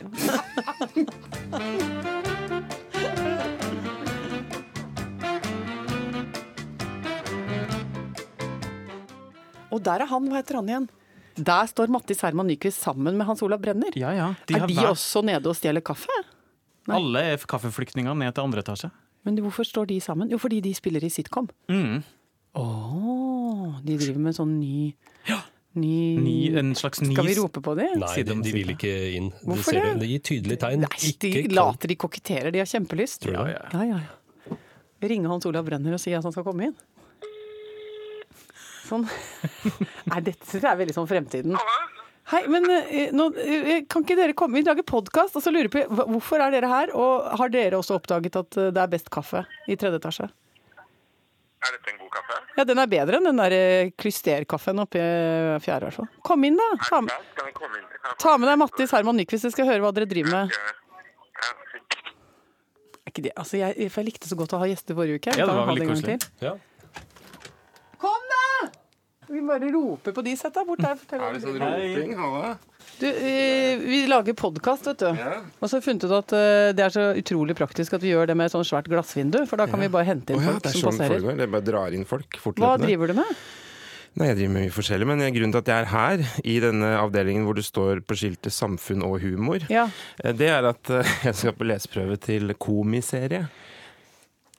Og 9.72 9.80
der 9.82 10.04
er 10.04 10.10
han, 10.10 10.28
hva 10.28 10.42
heter 10.42 10.60
han 10.60 10.68
igjen? 10.68 10.86
Der 11.32 11.66
står 11.70 11.90
Mattis 11.90 12.20
Herman 12.22 12.50
Nyquist 12.52 12.84
sammen 12.84 13.16
med 13.16 13.26
Hans 13.26 13.42
Olav 13.42 13.62
Brenner. 13.62 13.94
Ja, 13.98 14.12
ja. 14.14 14.28
er 14.46 14.62
har 14.62 14.68
de 14.68 14.76
vært... 14.76 14.92
også 14.92 15.24
nede 15.24 15.48
og 15.48 15.56
stjeler 15.56 15.82
kaffe? 15.82 16.12
Nei. 16.86 16.98
Alle 16.98 17.22
er 17.32 17.46
kaffeflyktninger 17.48 18.14
ned 18.18 18.34
til 18.36 18.44
andre 18.44 18.62
etasje. 18.62 18.90
Men 19.26 19.38
hvorfor 19.40 19.66
står 19.66 19.88
de 19.90 20.00
sammen? 20.02 20.30
Jo, 20.30 20.38
fordi 20.42 20.60
de 20.62 20.74
spiller 20.74 21.02
i 21.02 21.10
sitcom. 21.10 21.48
Mm. 21.70 22.02
Åh, 22.58 23.80
de 23.86 23.96
driver 23.96 24.22
med 24.26 24.36
sånn 24.36 24.58
ny 24.60 24.92
Ny, 25.72 26.18
Ny, 26.20 26.36
en 26.60 26.74
slags 26.76 27.00
ny 27.00 27.14
Skal 27.14 27.26
vi 27.30 27.34
rope 27.38 27.62
på 27.64 27.72
det? 27.78 27.86
Nei, 27.96 28.22
de, 28.28 28.34
de 28.44 28.50
vil 28.52 28.72
ikke 28.74 28.90
inn. 29.16 29.30
Det 29.32 29.46
Hvorfor 29.48 29.72
ser 29.72 29.86
det? 29.86 29.92
De 30.02 30.10
gir 30.10 30.24
tydelige 30.28 30.60
tegn. 30.66 30.84
Nei, 30.84 31.12
de 31.24 31.30
Ikke 31.40 31.54
later 31.56 31.92
de 31.92 31.96
koketterer. 32.04 32.50
De 32.52 32.60
har 32.60 32.68
kjempelyst. 32.68 33.22
Tror 33.24 33.38
du 33.38 33.38
Ja, 33.40 33.46
ja. 33.54 33.62
Ja, 33.72 34.00
ja. 34.52 34.58
Ringe 35.02 35.30
Hans 35.32 35.46
Olav 35.48 35.64
Brenner 35.66 35.96
og 35.96 36.02
si 36.02 36.12
at 36.14 36.22
han 36.22 36.34
skal 36.34 36.44
komme 36.46 36.68
inn. 36.68 36.76
Sånn. 38.86 39.06
Nei, 40.12 40.20
dette 40.28 40.60
er 40.60 40.76
veldig 40.78 40.94
sånn 40.98 41.08
fremtiden. 41.10 41.56
Hei, 42.32 42.44
men 42.52 42.68
eh, 42.70 43.10
nå, 43.14 43.30
eh, 43.40 43.82
kan 43.90 44.04
ikke 44.04 44.16
dere 44.18 44.36
komme? 44.38 44.60
Vi 44.60 44.66
lager 44.66 44.86
podkast, 44.86 45.34
og 45.36 45.42
så 45.42 45.50
lurer 45.52 45.72
på 45.72 45.82
hvorfor 45.90 46.44
er 46.44 46.54
dere 46.54 46.70
her? 46.70 46.92
Og 46.94 47.32
har 47.40 47.50
dere 47.52 47.80
også 47.80 47.96
oppdaget 47.98 48.38
at 48.38 48.60
eh, 48.60 48.70
det 48.74 48.84
er 48.84 48.92
best 48.92 49.10
kaffe 49.12 49.42
i 49.66 49.76
tredje 49.80 49.98
etasje? 49.98 50.28
Er 51.62 51.76
dette 51.76 51.92
en 51.92 51.98
god 52.00 52.10
kaffe? 52.16 52.36
Ja, 52.58 52.64
den 52.66 52.80
er 52.82 52.88
bedre 52.90 53.18
enn 53.20 53.28
den 53.30 53.38
der 53.38 53.54
eh, 53.54 53.90
klysterkaffen 54.02 54.82
oppe 54.82 54.98
i 54.98 55.58
fjerde, 55.62 55.86
i 55.86 55.90
hvert 55.90 55.98
fall. 56.00 56.08
Kom 56.26 56.44
inn, 56.48 56.56
da. 56.58 56.68
Ta, 56.82 56.98
Ja, 57.06 57.18
skal 57.34 57.46
vi 57.48 57.52
komme 57.56 57.78
inn? 57.78 57.86
Jeg 58.02 58.16
ta 58.24 58.32
med 58.42 58.50
deg 58.50 58.58
Mattis 58.64 58.94
Herman 58.96 59.20
Nyquist, 59.20 59.46
jeg 59.46 59.54
skal 59.54 59.68
høre 59.70 59.84
hva 59.84 59.92
dere 59.94 60.08
driver 60.10 60.34
med. 60.34 60.56
Ja. 60.56 60.72
Er 63.02 63.10
ikke 63.14 63.24
det? 63.28 63.32
Altså, 63.38 63.58
jeg, 63.60 63.88
for 63.92 64.02
jeg 64.02 64.08
likte 64.10 64.28
så 64.30 64.38
godt 64.38 64.54
å 64.56 64.60
ha 64.62 64.68
gjester 64.70 64.96
forrige 64.98 65.20
uke. 65.22 65.34
Ja, 65.38 65.46
det 65.46 65.54
var 65.58 65.70
veldig 65.70 65.88
koselig. 65.90 66.18
Ja. 66.42 66.52
Kom, 68.02 68.28
da! 68.32 68.68
Vi 69.32 69.42
bare 69.46 69.70
roper 69.74 70.14
på 70.16 70.24
de. 70.26 70.34
Sett 70.38 70.54
deg 70.58 70.66
bort 70.68 70.82
der. 70.82 70.98
Er 71.18 71.34
det 71.36 71.42
sånn 71.44 71.58
med. 71.58 71.82
roping? 71.82 72.14
Halla? 72.18 72.52
Du, 73.00 73.06
eh, 73.08 73.78
vi 73.82 74.06
lager 74.06 74.34
podkast, 74.38 74.86
vet 74.86 74.98
du. 75.02 75.08
Ja. 75.18 75.40
Og 75.58 75.68
så 75.68 75.76
har 75.76 75.80
vi 75.80 75.86
funnet 75.88 76.04
ut 76.06 76.14
at 76.18 76.34
eh, 76.36 76.68
det 76.76 76.84
er 76.84 76.94
så 76.94 77.06
utrolig 77.18 77.56
praktisk 77.58 77.96
at 77.96 78.04
vi 78.04 78.12
gjør 78.12 78.30
det 78.30 78.36
med 78.38 78.46
et 78.46 78.54
sånt 78.54 78.68
svært 78.68 78.90
glassvindu, 78.90 79.40
for 79.50 79.58
da 79.58 79.66
kan 79.70 79.82
vi 79.82 79.88
bare 79.92 80.06
hente 80.12 80.34
inn 80.36 80.38
inn 80.38 80.46
ja, 80.46 80.54
folk 80.54 80.68
som 80.70 80.86
sånn 80.86 81.00
det 81.00 81.08
passerer. 81.10 81.40
Det 81.42 81.48
bare 81.56 81.66
drar 81.66 81.96
inn 81.96 82.06
folk 82.06 82.38
Hva 82.60 82.76
driver 82.80 83.10
du 83.10 83.16
med? 83.18 83.34
Nei, 84.12 84.28
jeg 84.28 84.36
driver 84.42 84.52
med 84.52 84.66
mye 84.66 84.74
forskjellig, 84.76 85.06
men 85.08 85.22
grunnen 85.24 85.54
til 85.56 85.62
at 85.62 85.70
jeg 85.72 85.82
er 85.86 85.90
her, 85.94 86.24
i 86.44 86.56
denne 86.60 86.90
avdelingen 87.00 87.46
hvor 87.48 87.56
det 87.56 87.64
står 87.64 88.02
på 88.04 88.18
skiltet 88.20 88.52
'samfunn 88.52 89.02
og 89.08 89.22
humor', 89.24 89.64
Ja. 89.72 89.88
eh, 90.22 90.32
det 90.36 90.50
er 90.52 90.68
at 90.68 90.94
jeg 91.26 91.34
skal 91.34 91.56
på 91.56 91.64
leseprøve 91.64 92.20
til 92.20 92.54
komiserie. 92.54 93.46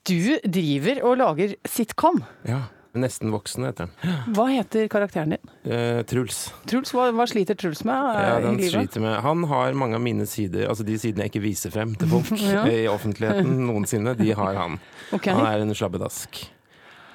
Du 0.04 0.18
driver 0.44 1.04
og 1.06 1.18
lager 1.22 1.54
sitcom. 1.64 2.24
Ja. 2.50 2.64
Nesten 2.94 3.32
voksen, 3.34 3.64
heter 3.66 3.88
den. 3.90 4.18
Hva 4.36 4.44
heter 4.52 4.86
karakteren 4.92 5.34
din? 5.34 5.52
Eh, 5.66 6.04
Truls. 6.06 6.44
Truls, 6.70 6.92
hva, 6.94 7.08
hva 7.16 7.26
sliter 7.30 7.58
Truls 7.58 7.82
med 7.90 7.98
eh, 7.98 8.28
Ja, 8.28 8.36
i 8.38 8.52
livet? 8.60 8.70
sliter 8.76 9.02
med. 9.02 9.16
Han 9.26 9.44
har 9.50 9.74
mange 9.74 9.98
av 9.98 10.04
mine 10.06 10.28
sider, 10.30 10.68
altså 10.70 10.86
de 10.86 11.00
sidene 11.02 11.26
jeg 11.26 11.34
ikke 11.34 11.42
viser 11.48 11.74
frem 11.74 11.96
til 11.98 12.12
folk 12.12 12.30
Ja. 12.44 12.68
i 12.70 12.84
offentligheten 12.92 13.64
noensinne, 13.66 14.14
de 14.20 14.30
har 14.38 14.60
han. 14.60 14.78
Okay. 15.10 15.34
Han 15.34 15.48
er 15.50 15.66
en 15.66 15.74
slabbedask 15.74 16.44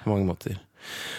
på 0.03 0.11
mange 0.11 0.27
måter. 0.27 0.59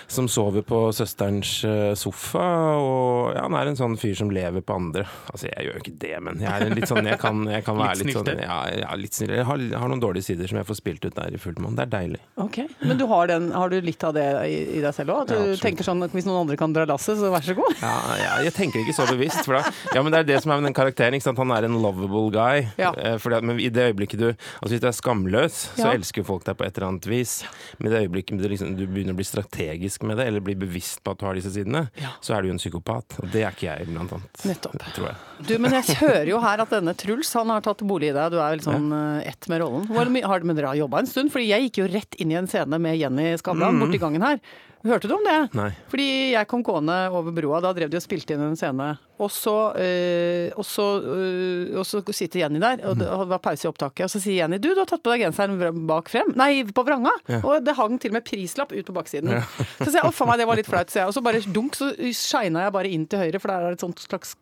Som 0.09 0.27
sover 0.31 0.63
på 0.65 0.79
søsterens 0.95 1.51
eh, 1.67 1.93
sofa, 1.99 2.45
og 2.79 3.35
ja, 3.35 3.43
han 3.45 3.55
er 3.59 3.69
en 3.71 3.77
sånn 3.79 3.97
fyr 3.99 4.15
som 4.17 4.31
lever 4.33 4.63
på 4.65 4.75
andre. 4.79 5.05
Altså, 5.29 5.49
jeg 5.51 5.67
gjør 5.67 5.77
jo 5.77 5.83
ikke 5.83 5.95
det, 6.01 6.13
men 6.25 6.41
jeg 6.43 6.49
er 6.49 6.65
en 6.65 6.75
litt 6.77 6.89
sånn 6.89 7.09
Jeg 7.09 7.19
kan, 7.21 7.43
jeg 7.49 7.65
kan 7.67 7.77
være 7.83 7.99
Litt 7.99 8.09
litt, 8.09 8.17
sånn 8.17 8.41
ja, 8.43 8.57
ja, 8.73 8.89
litt 8.99 9.17
snill. 9.17 9.33
Jeg 9.37 9.47
har, 9.47 9.65
har 9.83 9.91
noen 9.91 10.01
dårlige 10.03 10.29
sider 10.31 10.49
som 10.49 10.59
jeg 10.61 10.67
får 10.69 10.79
spilt 10.79 11.05
ut 11.05 11.15
der 11.17 11.35
i 11.35 11.41
fullmåne. 11.41 11.75
Det 11.79 11.85
er 11.87 11.93
deilig. 11.93 12.21
Ok, 12.41 12.59
Men 12.81 12.99
du 12.99 13.05
har, 13.11 13.29
den, 13.31 13.49
har 13.55 13.69
du 13.73 13.77
litt 13.85 14.03
av 14.07 14.15
det 14.17 14.25
i, 14.49 14.57
i 14.79 14.83
deg 14.83 14.95
selv 14.95 15.15
òg? 15.15 15.21
At 15.27 15.33
du 15.33 15.53
Ja, 15.53 15.59
tenker 15.61 15.87
sånn 15.87 16.01
at 16.05 16.15
hvis 16.15 16.27
noen 16.27 16.43
andre 16.45 16.57
kan 16.59 16.73
dra 16.75 16.87
lasset, 16.89 17.19
så 17.19 17.29
vær 17.33 17.45
så 17.45 17.55
god? 17.57 17.75
Ja, 17.83 17.93
ja, 18.19 18.33
jeg 18.47 18.55
tenker 18.57 18.81
ikke 18.83 18.95
så 18.97 19.05
bevisst. 19.09 19.43
For 19.45 19.59
da, 19.59 19.63
ja, 19.95 20.03
men 20.05 20.13
det 20.15 20.23
er 20.23 20.29
det 20.31 20.41
som 20.43 20.53
er 20.53 20.61
med 20.61 20.69
den 20.71 20.77
karakteren. 20.77 21.17
Ikke 21.17 21.27
sant? 21.29 21.41
Han 21.41 21.53
er 21.55 21.67
en 21.67 21.77
lovable 21.83 22.29
guy. 22.33 22.65
Ja. 22.79 22.91
Eh, 22.97 23.17
fordi 23.21 23.41
men 23.45 23.59
i 23.61 23.69
det 23.73 23.89
øyeblikket 23.91 24.19
du 24.21 24.27
Altså 24.29 24.71
Hvis 24.73 24.81
du 24.83 24.87
er 24.89 24.95
skamløs, 24.95 25.55
så 25.77 25.91
elsker 25.93 26.25
folk 26.27 26.43
deg 26.47 26.57
på 26.59 26.65
et 26.65 26.77
eller 26.77 26.87
annet 26.89 27.07
vis. 27.09 27.39
Men 27.77 27.89
i 27.89 27.93
det 27.93 28.01
øyeblikket 28.05 28.39
du, 28.41 28.47
liksom, 28.51 28.73
du 28.77 28.85
begynner 28.87 29.15
å 29.15 29.19
bli 29.19 29.25
strategisk 29.27 29.58
med 30.07 30.17
det, 30.17 30.25
eller 30.29 30.39
blir 30.45 30.55
bevisst 30.59 31.01
på 31.03 31.11
at 31.11 31.19
du 31.21 31.25
har 31.27 31.35
disse 31.37 31.51
sidene, 31.53 31.89
Ja. 31.99 32.09
så 32.21 32.35
er 32.37 32.41
du 32.41 32.47
jo 32.49 32.53
en 32.55 32.61
psykopat. 32.61 33.17
Og 33.23 33.29
det 33.33 33.43
er 33.43 33.51
ikke 33.51 33.67
jeg, 33.67 33.87
blant 33.91 34.13
annet. 34.15 34.45
Nettopp. 34.45 34.77
Tror 34.95 35.07
jeg. 35.11 35.15
Du, 35.47 35.53
men 35.59 35.71
jeg 35.77 35.95
hører 35.99 36.27
jo 36.31 36.39
her 36.43 36.63
at 36.63 36.69
denne 36.69 36.93
Truls 36.99 37.33
han 37.33 37.49
har 37.53 37.61
tatt 37.61 37.83
bolig 37.87 38.09
i 38.11 38.15
deg. 38.15 38.31
Du 38.31 38.39
er 38.39 38.55
vel 38.55 38.63
sånn 38.65 38.89
ja. 38.91 39.03
ett 39.33 39.47
med 39.51 39.61
rollen. 39.63 39.85
Hvor 39.87 40.07
har 40.09 40.39
dere 40.59 40.73
jobba 40.79 40.99
en 41.03 41.07
stund? 41.11 41.31
Fordi 41.31 41.47
jeg 41.51 41.67
gikk 41.69 41.81
jo 41.83 41.87
rett 41.93 42.15
inn 42.19 42.31
i 42.31 42.39
en 42.39 42.47
scene 42.47 42.79
med 42.79 42.97
Jenny 42.99 43.35
Skavlan 43.37 43.75
Mm. 43.75 43.83
borti 43.85 43.99
gangen 44.01 44.21
her. 44.25 44.39
Hørte 44.87 45.09
du 45.11 45.13
om 45.17 45.25
det? 45.25 45.37
Nei. 45.59 45.69
Fordi 45.91 46.07
jeg 46.31 46.47
kom 46.47 46.61
gående 46.63 46.95
over 47.11 47.33
broa, 47.35 47.59
da 47.63 47.73
drev 47.75 47.91
de 47.91 47.99
og 47.99 48.03
spilte 48.03 48.35
inn 48.35 48.43
en 48.45 48.55
scene. 48.59 48.87
Og 49.19 49.31
så, 49.35 49.55
øh, 49.75 50.55
og 50.55 50.63
så, 50.63 50.85
øh, 51.03 51.73
og 51.81 51.83
så 51.87 51.99
sitter 52.15 52.45
Jenny 52.45 52.61
der, 52.63 52.85
og 52.87 52.95
det 53.01 53.09
var 53.33 53.41
pause 53.43 53.67
i 53.67 53.69
opptaket. 53.71 54.05
Og 54.07 54.13
så 54.13 54.21
sier 54.23 54.39
Jenny 54.45 54.61
du, 54.63 54.69
du 54.71 54.79
har 54.79 54.87
tatt 54.87 55.03
på 55.03 55.11
deg 55.11 55.25
genseren 55.25 55.59
bak 55.89 56.11
frem. 56.11 56.31
Nei, 56.39 56.63
på 56.63 56.85
vranga. 56.87 57.11
Og 57.41 57.59
det 57.65 57.75
hang 57.75 57.99
til 57.99 58.13
og 58.13 58.19
med 58.19 58.27
prislapp 58.27 58.71
ut 58.71 58.87
på 58.87 58.95
baksiden. 58.95 59.35
Så 59.81 59.89
sier 59.89 59.99
jeg 59.99 60.07
å 60.07 60.15
faen 60.15 60.31
meg, 60.31 60.39
det 60.39 60.47
var 60.47 60.61
litt 60.61 60.71
flaut, 60.71 60.93
sier 60.93 61.03
jeg. 61.03 61.11
Og 61.11 61.17
så 61.17 61.25
bare 61.27 61.43
dunk, 61.59 61.75
så 61.75 61.91
shina 62.15 62.69
jeg 62.69 62.77
bare 62.79 62.93
inn 62.95 63.09
til 63.09 63.25
høyre, 63.25 63.43
for 63.43 63.51
der 63.51 63.65
er 63.65 63.73
det 63.73 63.81
et 63.81 63.87
sånt 63.89 64.07
slags 64.07 64.37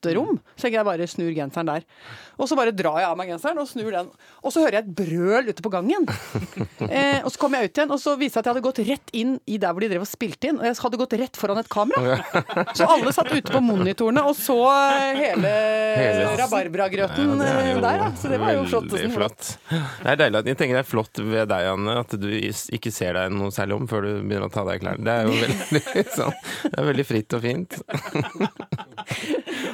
kotterom. 0.00 0.38
Så 0.56 0.70
jeg 0.72 0.84
bare 0.84 1.06
snur 1.08 1.30
genseren 1.36 1.68
der. 1.68 1.84
Og 2.40 2.48
så 2.48 2.56
bare 2.56 2.72
drar 2.72 2.98
jeg 3.02 3.08
av 3.10 3.16
meg 3.20 3.28
genseren 3.28 3.58
og 3.60 3.68
snur 3.68 3.90
den. 3.92 4.08
Og 4.42 4.52
så 4.54 4.62
hører 4.64 4.78
jeg 4.80 4.86
et 4.88 4.94
brøl 4.96 5.50
ute 5.52 5.62
på 5.66 5.72
gangen. 5.72 6.08
Eh, 6.90 7.20
og 7.22 7.28
så 7.30 7.38
kommer 7.38 7.60
jeg 7.60 7.68
ut 7.70 7.78
igjen, 7.78 7.90
og 7.92 7.98
så 8.00 8.14
viser 8.18 8.40
det 8.40 8.40
at 8.40 8.46
jeg 8.48 8.54
hadde 8.54 8.62
gått 8.64 8.78
rett 8.88 9.10
inn 9.14 9.34
i 9.52 9.58
der 9.60 9.74
hvor 9.76 9.84
de 9.84 9.88
drev 9.92 10.02
og 10.02 10.08
spilte 10.08 10.48
inn. 10.48 10.56
Og 10.58 10.64
jeg 10.66 10.74
hadde 10.80 10.98
gått 10.98 11.12
rett 11.20 11.36
foran 11.38 11.60
et 11.60 11.68
kamera. 11.70 12.16
Så 12.78 12.86
alle 12.88 13.12
satt 13.14 13.28
ute 13.30 13.52
på 13.52 13.60
monitorene 13.62 14.22
og 14.26 14.32
så 14.38 14.56
eh, 14.72 15.20
hele, 15.20 15.50
Hele- 16.00 16.32
rabarbragrøten 16.40 17.34
Ja, 17.44 17.50
eh, 17.60 17.78
der, 17.84 18.00
da. 18.00 18.08
Så 18.18 18.30
det 18.32 18.40
var 18.42 18.56
jo 18.56 18.64
flott. 18.70 18.88
veldig 18.94 19.12
flott. 19.14 19.50
Det 19.70 20.14
er 20.14 20.18
deilig 20.22 20.40
at 20.40 20.50
jeg 20.50 20.58
tenker 20.62 20.80
det 20.80 20.82
er 20.82 20.88
flott 20.90 21.22
ved 21.22 21.50
deg, 21.52 21.68
Anne, 21.74 21.98
at 22.02 22.16
du 22.24 22.28
ikke 22.32 22.94
ser 22.96 23.20
deg 23.20 23.36
noe 23.36 23.52
særlig 23.54 23.76
om 23.76 23.86
før 23.92 24.08
du 24.08 24.10
begynner 24.24 24.48
å 24.48 24.52
ta 24.56 24.64
av 24.64 24.72
deg 24.72 24.82
klærne. 24.82 25.04
Det 25.04 25.14
er 25.14 25.28
jo 25.28 25.36
veldig, 25.44 26.06
sånn, 26.16 26.40
det 26.64 26.74
er 26.80 26.90
veldig 26.90 27.08
fritt 27.12 27.38
og 27.38 27.44
fint. 27.44 27.78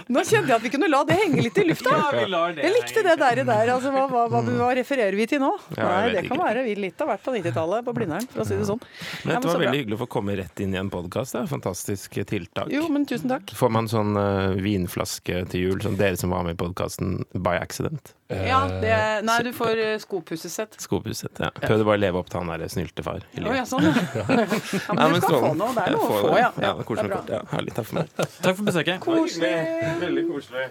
Nå 0.06 0.22
kjente 0.22 0.52
jeg 0.52 0.54
at 0.54 0.62
vi 0.62 0.70
kunne 0.70 0.86
la 0.86 1.00
det 1.06 1.16
henge 1.18 1.42
litt 1.42 1.56
i 1.58 1.64
lufta. 1.66 1.94
Jeg 2.14 2.70
likte 2.70 3.02
det 3.02 3.16
der. 3.18 3.40
der. 3.48 3.72
Altså, 3.74 3.90
hva, 3.90 4.04
hva, 4.10 4.26
hva, 4.30 4.42
hva 4.46 4.68
refererer 4.78 5.16
vi 5.18 5.26
til 5.30 5.42
nå? 5.42 5.50
Ja, 5.74 5.88
Nei, 5.88 6.12
det 6.14 6.22
kan 6.28 6.38
være 6.38 6.62
vi 6.66 6.76
litt 6.78 7.02
av 7.02 7.10
hvert 7.10 7.24
på 7.24 7.34
90-tallet 7.34 7.86
på 7.86 7.94
Blindern, 7.96 8.28
for 8.30 8.44
å 8.44 8.46
si 8.46 8.58
det 8.58 8.68
sånn. 8.68 8.82
Men 9.24 9.34
dette 9.34 9.50
var 9.50 9.64
veldig 9.64 9.80
hyggelig 9.82 9.98
å 9.98 10.02
få 10.04 10.10
komme 10.18 10.36
rett 10.38 10.62
inn 10.62 10.76
i 10.76 10.80
en 10.80 10.92
podkast. 10.92 11.38
Fantastisk 11.50 12.20
tiltak. 12.30 12.70
Jo, 12.70 12.86
men 12.92 13.08
tusen 13.10 13.32
takk. 13.34 13.50
Får 13.58 13.74
man 13.74 13.90
sånn 13.90 14.14
uh, 14.14 14.54
vinflaske 14.62 15.42
til 15.50 15.66
jul, 15.66 15.82
som 15.82 15.98
dere 15.98 16.18
som 16.20 16.34
var 16.34 16.46
med 16.46 16.54
i 16.54 16.60
podkasten 16.62 17.18
by 17.34 17.58
accident? 17.58 18.14
Ja, 18.28 18.64
det, 18.82 18.94
nei, 19.22 19.36
du 19.46 19.52
får 19.54 19.78
skopussesett. 20.02 20.74
skopussesett. 20.80 20.80
Skopusset. 20.82 21.38
Ja. 21.38 21.50
Prøvde 21.62 21.84
bare 21.86 21.98
å 22.00 22.02
leve 22.02 22.18
opp 22.18 22.30
til 22.32 22.40
han 22.42 22.50
der 22.58 22.66
snyltefar. 22.72 23.22
i 23.36 23.38
Å 23.38 23.44
livet. 23.44 23.60
ja, 23.60 23.64
sånn. 23.70 23.86
Ja, 23.86 24.24
ja 24.98 24.98
men 24.98 25.14
du 25.14 25.20
skal 25.22 25.38
få 25.44 25.52
noe. 25.54 25.70
Det 25.76 25.84
er 25.86 25.94
noe 25.94 26.08
å 26.08 26.18
få, 26.24 26.32
ja. 26.40 26.50
ja 26.58 26.72
det 26.74 26.82
er 26.82 26.88
koselig 26.90 27.12
bra. 27.12 27.20
kort. 27.22 27.30
Ja, 27.36 27.42
herlig. 27.54 27.76
Takk 27.78 27.86
for 27.92 28.00
meg. 28.00 28.10
Takk 28.18 28.56
for 28.58 28.66
besøket. 28.72 29.00
Koselig. 29.06 29.54
Veldig 30.02 30.26
koselig. 30.32 30.66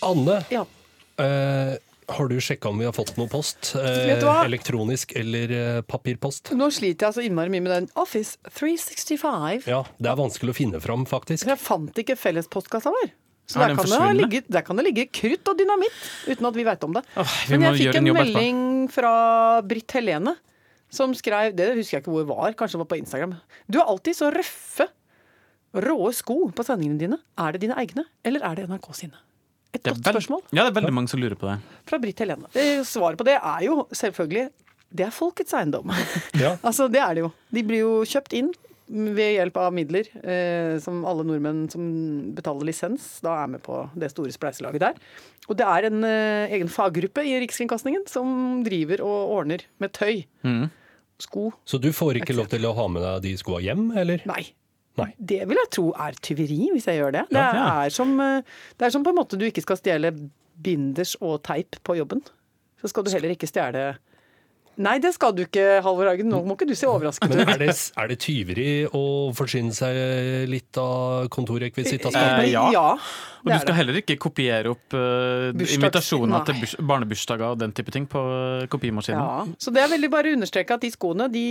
Anne, 0.00 0.44
Ja. 0.50 0.66
eh, 1.18 1.78
har 2.08 2.28
du 2.28 2.36
sjekka 2.42 2.68
om 2.68 2.78
vi 2.78 2.86
har 2.88 2.94
fått 2.96 3.14
noe 3.18 3.30
post? 3.30 3.72
Eh, 3.78 4.12
elektronisk 4.44 5.14
eller 5.18 5.52
eh, 5.56 5.80
papirpost? 5.88 6.52
Nå 6.56 6.68
sliter 6.74 7.08
jeg 7.08 7.16
så 7.16 7.24
innmari 7.24 7.52
mye 7.52 7.64
med 7.64 7.72
den 7.74 7.88
Office 8.00 8.38
365. 8.50 9.66
Ja, 9.70 9.82
det 9.98 10.10
er 10.10 10.18
vanskelig 10.18 10.54
å 10.54 10.58
finne 10.58 10.80
fram, 10.84 11.06
faktisk. 11.08 11.48
Jeg 11.48 11.60
fant 11.60 12.00
ikke 12.04 12.16
fellespostkassa 12.20 12.92
vår. 12.94 13.12
Så 13.44 13.60
Er 13.60 13.74
der 13.74 13.76
kan, 13.76 13.90
det 13.90 14.00
ha 14.00 14.12
ligget, 14.16 14.46
der 14.48 14.64
kan 14.64 14.78
det 14.80 14.86
ligge 14.86 15.04
krutt 15.12 15.50
og 15.52 15.58
dynamitt, 15.58 15.96
uten 16.24 16.48
at 16.48 16.56
vi 16.56 16.64
vet 16.64 16.86
om 16.86 16.94
det. 16.96 17.02
Åh, 17.20 17.34
vi 17.48 17.58
Men 17.58 17.66
jeg 17.68 17.80
fikk 17.82 17.98
en 17.98 18.08
en 18.08 18.16
melding 18.16 18.62
fra 18.92 19.12
Britt 19.68 19.92
Helene, 19.98 20.32
som 20.94 21.12
skrev 21.16 21.52
Det 21.56 21.74
husker 21.74 21.98
jeg 21.98 22.04
ikke 22.04 22.14
hvor 22.14 22.24
det 22.24 22.30
var, 22.30 22.56
kanskje 22.56 22.78
det 22.78 22.84
var 22.86 22.90
på 22.94 23.00
Instagram. 23.02 23.36
Du 23.68 23.78
har 23.82 23.90
alltid 23.92 24.16
så 24.16 24.30
røffe, 24.32 24.88
råe 25.76 26.12
sko 26.16 26.38
på 26.56 26.64
sendingene 26.64 27.02
dine. 27.02 27.20
Er 27.36 27.52
det 27.52 27.66
dine 27.66 27.76
egne, 27.76 28.06
eller 28.24 28.46
er 28.48 28.56
det 28.56 28.68
NRK 28.70 28.92
sine? 28.96 29.20
Et 29.74 29.80
er 29.82 29.94
godt 29.94 30.10
spørsmål 30.14 30.42
Ja, 30.52 30.62
det 30.62 30.70
er 30.70 30.76
veldig 30.80 30.94
mange 30.94 31.10
som 31.12 31.22
lurer 31.22 31.38
på 31.38 31.48
det. 31.50 31.58
fra 31.90 31.98
Britt 32.02 32.20
Helene. 32.22 32.50
Eh, 32.54 32.82
Svaret 32.86 33.18
på 33.20 33.26
det 33.26 33.38
er 33.40 33.64
jo 33.66 33.84
selvfølgelig 33.92 34.50
det 34.94 35.08
er 35.08 35.14
folkets 35.14 35.54
eiendom. 35.58 35.90
Ja. 36.42 36.56
altså, 36.68 36.86
det 36.92 37.02
er 37.02 37.16
det 37.16 37.24
jo. 37.26 37.32
De 37.54 37.64
blir 37.66 37.82
jo 37.82 37.96
kjøpt 38.06 38.36
inn 38.38 38.52
ved 38.86 39.38
hjelp 39.38 39.56
av 39.56 39.72
midler 39.72 40.08
eh, 40.20 40.76
som 40.84 41.00
alle 41.08 41.24
nordmenn 41.24 41.64
som 41.72 41.84
betaler 42.36 42.68
lisens, 42.68 43.06
da 43.24 43.38
er 43.42 43.48
med 43.54 43.62
på 43.64 43.78
det 43.96 44.10
store 44.12 44.34
spleiselaget 44.34 44.82
der. 44.84 44.98
Og 45.48 45.56
det 45.58 45.66
er 45.66 45.88
en 45.88 46.04
eh, 46.04 46.52
egen 46.54 46.68
faggruppe 46.72 47.24
i 47.24 47.38
Rikskringkastingen 47.42 48.04
som 48.10 48.60
driver 48.66 49.02
og 49.04 49.32
ordner 49.38 49.64
med 49.82 49.94
tøy. 49.96 50.26
Mm. 50.44 50.68
Sko. 51.24 51.48
Så 51.64 51.78
du 51.80 51.90
får 51.94 52.20
ikke 52.20 52.36
lov 52.36 52.50
til 52.52 52.66
å 52.68 52.74
ha 52.76 52.86
med 52.90 53.04
deg 53.06 53.24
de 53.24 53.34
skoa 53.40 53.62
hjem, 53.64 53.88
eller? 53.96 54.24
Nei. 54.28 54.42
Nei. 54.96 55.08
Det 55.18 55.40
vil 55.48 55.58
jeg 55.58 55.70
tro 55.74 55.88
er 55.98 56.14
tyveri, 56.22 56.68
hvis 56.72 56.86
jeg 56.86 57.00
gjør 57.00 57.12
det. 57.16 57.24
Det 57.30 57.40
Ja. 57.40 57.84
er, 57.84 57.88
som, 57.90 58.12
eh, 58.20 58.42
det 58.78 58.86
er 58.86 58.90
som 58.94 59.02
på 59.04 59.10
en 59.10 59.16
måte 59.18 59.36
du 59.38 59.44
ikke 59.44 59.62
skal 59.64 59.76
stjele 59.76 60.12
binders 60.62 61.16
og 61.20 61.42
teip 61.42 61.76
på 61.82 61.96
jobben. 61.98 62.22
Så 62.80 62.88
skal 62.92 63.02
du 63.04 63.10
heller 63.10 63.30
ikke 63.34 63.48
stjele 63.50 63.96
Nei, 64.82 64.96
det 65.02 65.12
skal 65.14 65.34
du 65.36 65.44
ikke, 65.44 65.62
Halvor 65.84 66.08
Hagen. 66.10 66.30
Nå 66.32 66.40
må 66.46 66.56
ikke 66.56 66.66
du 66.66 66.74
se 66.78 66.88
overrasket 66.90 67.30
ut. 67.30 67.42
er 67.44 67.60
det, 67.60 67.70
er 67.70 68.10
det 68.10 68.16
tyveri 68.22 68.68
å 68.90 69.04
forsyne 69.36 69.74
seg 69.76 70.48
litt 70.50 70.80
av 70.80 71.28
kontorrekvisitt? 71.34 72.08
Eh, 72.10 72.48
ja. 72.50 72.64
ja 72.74 72.84
Og 72.96 73.50
du 73.52 73.54
skal 73.54 73.70
det. 73.70 73.76
heller 73.78 74.00
ikke 74.00 74.18
kopiere 74.20 74.72
opp 74.74 74.96
uh, 74.96 75.50
invitasjoner 75.54 76.40
Nei. 76.40 76.44
til 76.48 76.86
barnebursdager 76.90 77.54
og 77.54 77.60
den 77.62 77.74
type 77.76 77.94
ting 77.94 78.08
på 78.10 78.22
eh, 78.34 78.66
kopimaskinen. 78.72 79.22
Ja, 79.22 79.58
så 79.62 79.74
det 79.74 79.84
er 79.84 79.92
veldig 79.94 80.10
bare 80.12 80.32
å 80.32 80.38
understreke 80.40 80.78
at 80.78 80.84
de 80.86 80.90
skoene 80.94 81.28
de, 81.32 81.46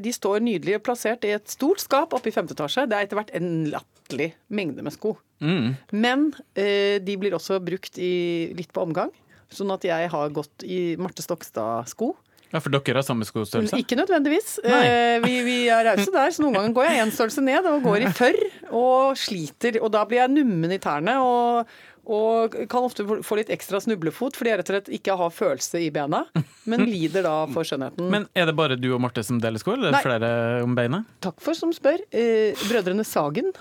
de 0.00 0.14
står 0.14 0.40
nydelig 0.44 0.80
plassert 0.86 1.26
i 1.28 1.34
et 1.36 1.52
stort 1.52 1.82
skap 1.82 2.16
oppe 2.16 2.32
i 2.32 2.34
femte 2.34 2.56
etasje. 2.56 2.86
Det 2.88 2.96
er 2.96 3.08
etter 3.08 3.20
hvert 3.20 3.34
en 3.36 3.52
latterlig 3.74 4.32
mengde 4.54 4.86
med 4.86 4.96
sko. 4.96 5.16
Mm. 5.44 5.74
Men 5.92 6.30
uh, 6.32 6.96
de 7.04 7.18
blir 7.20 7.36
også 7.36 7.60
brukt 7.60 8.00
i, 8.00 8.14
litt 8.56 8.72
på 8.72 8.86
omgang. 8.86 9.12
Sånn 9.52 9.72
at 9.74 9.84
jeg 9.84 10.08
har 10.08 10.32
gått 10.32 10.64
i 10.64 10.94
Marte 10.96 11.20
Stokstad-sko. 11.24 12.14
Ja, 12.52 12.60
for 12.60 12.74
dere 12.74 13.00
har 13.00 13.06
samme 13.06 13.24
skostørrelse? 13.24 13.78
Ikke 13.80 13.96
nødvendigvis. 13.96 14.58
Eh, 14.60 15.22
vi, 15.24 15.38
vi 15.46 15.56
er 15.72 15.86
rause 15.88 16.12
der, 16.12 16.34
så 16.34 16.44
noen 16.44 16.58
ganger 16.58 16.74
går 16.76 16.90
jeg 16.90 17.00
én 17.06 17.12
størrelse 17.16 17.44
ned 17.46 17.68
og 17.70 17.86
går 17.86 18.04
i 18.04 18.10
tørr 18.18 18.42
og 18.68 19.16
sliter. 19.16 19.78
Og 19.80 19.88
da 19.94 20.04
blir 20.08 20.20
jeg 20.20 20.34
nummen 20.34 20.74
i 20.74 20.80
tærne 20.82 21.16
og, 21.24 21.72
og 22.02 22.56
kan 22.68 22.82
ofte 22.82 23.04
få- 23.22 23.36
litt 23.38 23.50
ekstra 23.54 23.78
snublefot 23.84 24.34
fordi 24.34 24.50
jeg 24.50 24.58
rett 24.58 24.70
og 24.72 24.74
slett 24.74 24.88
ikke 24.98 25.14
har 25.20 25.30
følelse 25.30 25.78
i 25.84 25.90
bena, 25.94 26.24
men 26.66 26.82
lider 26.90 27.22
da 27.26 27.34
for 27.54 27.62
skjønnheten. 27.68 28.08
Men 28.10 28.26
er 28.34 28.48
det 28.50 28.56
bare 28.58 28.74
du 28.80 28.88
og 28.96 29.00
Marte 29.04 29.22
som 29.26 29.38
deler 29.42 29.62
sko, 29.62 29.76
eller 29.76 29.90
er 29.90 29.92
det 29.92 30.00
Nei. 30.00 30.02
flere 30.08 30.30
om 30.66 30.74
beinet? 30.78 31.06
Takk 31.22 31.38
for 31.44 31.54
som 31.58 31.70
spør. 31.76 32.02
Eh, 32.10 32.58
brødrene 32.66 33.06
Sagen 33.06 33.52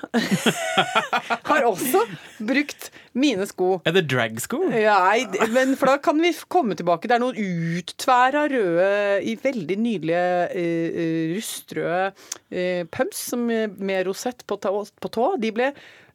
har 1.51 1.65
også 1.67 2.01
brukt 2.41 2.89
mine 3.17 3.45
sko. 3.49 3.75
Er 3.85 3.95
det 3.95 4.05
dragsko? 4.11 4.61
Nei, 4.71 5.25
men 5.53 5.75
for 5.79 5.91
da 5.91 5.97
kan 6.03 6.19
vi 6.21 6.33
komme 6.51 6.77
tilbake. 6.79 7.09
Det 7.09 7.17
er 7.17 7.23
noen 7.23 7.37
uttværa 7.81 8.45
røde, 8.51 8.89
i 9.27 9.35
veldig 9.41 9.77
nydelige 9.81 10.25
eh, 10.57 11.01
eh, 11.05 11.33
rustrøde 11.35 12.03
eh, 12.51 12.83
pumps 12.91 13.27
eh, 13.37 13.67
med 13.77 14.07
rosett. 14.09 14.45
På 14.49 14.57
tå. 14.61 15.27
De, 15.41 15.51
ble, 15.55 15.71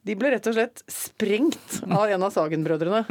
de 0.06 0.14
ble 0.18 0.30
rett 0.36 0.46
og 0.46 0.54
slett 0.54 0.84
sprengt 0.90 1.80
av 1.88 2.06
en 2.06 2.26
av 2.26 2.34
Sagen-brødrene. 2.34 3.02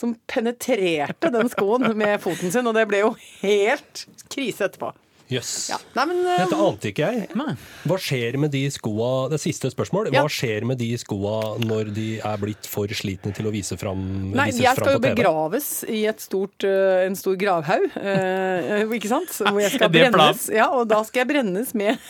Som 0.00 0.16
penetrerte 0.30 1.32
den 1.34 1.50
skoen 1.52 1.90
med 1.98 2.16
foten 2.24 2.54
sin, 2.54 2.68
og 2.68 2.76
det 2.78 2.86
ble 2.88 3.04
jo 3.04 3.12
helt 3.42 4.06
krise 4.32 4.68
etterpå. 4.68 4.94
Jøss. 5.28 5.68
Ja. 5.68 5.76
Uh, 5.92 6.06
men 6.08 6.22
Dette 6.24 6.56
ante 6.56 6.88
ikke 6.88 7.08
jeg. 7.10 7.26
Nei. 7.36 7.52
Hva 7.88 7.98
skjer 8.00 8.38
med 8.40 8.52
de 8.54 8.62
skoa 8.72 9.28
Det 9.28 9.40
siste 9.42 9.68
spørsmål. 9.74 10.08
Ja. 10.08 10.22
Hva 10.24 10.32
skjer 10.32 10.64
med 10.68 10.80
de 10.80 10.88
skoa 11.00 11.58
når 11.60 11.92
de 11.96 12.06
er 12.24 12.40
blitt 12.40 12.68
for 12.68 12.88
slitne 12.96 13.34
til 13.36 13.50
å 13.50 13.52
vise 13.52 13.76
fram, 13.80 14.00
Nei, 14.32 14.48
vises 14.48 14.64
jeg 14.64 14.80
skal 14.80 14.96
jo 14.96 15.02
begraves 15.04 15.68
i 15.84 16.00
et 16.08 16.24
stort, 16.24 16.64
uh, 16.64 17.04
en 17.04 17.18
stor 17.18 17.36
gravhaug, 17.40 17.90
uh, 17.92 18.96
ikke 18.96 19.12
sant? 19.12 19.36
Hvor 19.36 19.60
jeg 19.60 19.76
skal 19.76 19.92
brennes. 19.92 20.48
Ja, 20.54 20.70
og 20.72 20.88
da 20.88 21.02
skal 21.04 21.26
jeg 21.26 21.32
brennes 21.34 21.76
med 21.76 22.00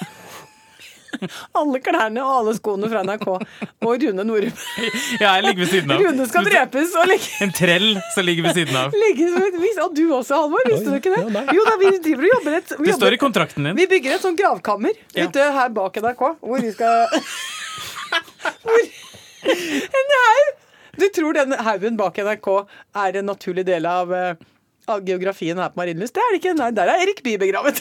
alle 1.61 1.81
klærne 1.85 2.23
og 2.25 2.33
alle 2.41 2.55
skoene 2.59 2.91
fra 2.93 3.03
NRK. 3.07 3.27
Og 3.29 4.05
Rune 4.05 4.25
Norum. 4.29 4.53
Ja, 5.23 5.35
jeg 5.39 5.45
ligger 5.47 5.63
ved 5.65 5.71
siden 5.73 5.93
av. 5.95 6.03
Rune 6.05 6.27
skal 6.31 6.47
drepes 6.49 6.95
og 7.01 7.09
ligge, 7.11 7.31
En 7.47 7.53
trell 7.57 7.89
som 8.15 8.27
ligger 8.29 8.49
ved 8.49 8.59
siden 8.61 8.77
av. 8.79 8.95
ligge. 9.05 9.31
Og 9.85 9.95
du 9.97 10.05
også, 10.17 10.39
Halvor. 10.43 10.69
Visste 10.69 10.93
du 10.93 10.99
ikke 10.99 11.15
det? 11.17 11.45
Jo 11.57 11.65
da, 11.69 11.75
vi 11.81 11.93
driver 12.05 12.29
og 12.29 12.33
jobber 12.37 12.59
et 12.61 12.75
Det 12.91 12.97
står 12.99 13.17
i 13.17 13.21
kontrakten 13.25 13.69
din. 13.71 13.79
Vi 13.79 13.89
bygger 13.91 14.17
et 14.19 14.25
sånt 14.25 14.39
gravkammer 14.41 14.95
Ja. 15.17 15.27
ute 15.29 15.49
her 15.59 15.73
bak 15.75 15.97
NRK, 16.03 16.25
hvor 16.43 16.63
vi 16.63 16.71
skal 16.75 17.09
hvor, 18.63 18.87
En 19.49 20.15
haug! 20.19 20.55
Du 20.99 21.07
tror 21.15 21.37
den 21.37 21.53
haugen 21.63 21.97
bak 21.99 22.17
NRK 22.19 22.49
er 23.07 23.19
en 23.21 23.29
naturlig 23.31 23.63
del 23.69 23.87
av, 23.87 24.11
eh, 24.13 24.35
av 24.91 25.05
geografien 25.07 25.59
her 25.61 25.71
på 25.71 25.79
Marienlyst? 25.83 26.17
Det 26.17 26.25
er 26.25 26.33
det 26.35 26.41
ikke. 26.43 26.55
Nei, 26.59 26.71
der 26.75 26.91
er 26.91 27.05
Erik 27.05 27.23
Bye 27.23 27.39
begravet. 27.39 27.79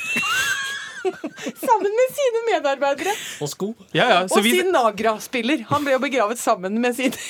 sammen 1.68 1.94
med 2.00 2.14
sine 2.18 2.42
medarbeidere. 2.52 3.14
Og 3.44 3.50
sko. 3.52 3.72
Ja, 3.94 4.08
ja, 4.10 4.20
så 4.28 4.40
Og 4.40 4.44
vi, 4.48 4.52
sin 4.58 4.72
Nagra-spiller. 4.76 5.66
Han 5.72 5.86
ble 5.86 5.96
jo 5.98 6.02
begravet 6.04 6.40
sammen 6.42 6.80
med 6.84 6.96
sin 6.98 7.14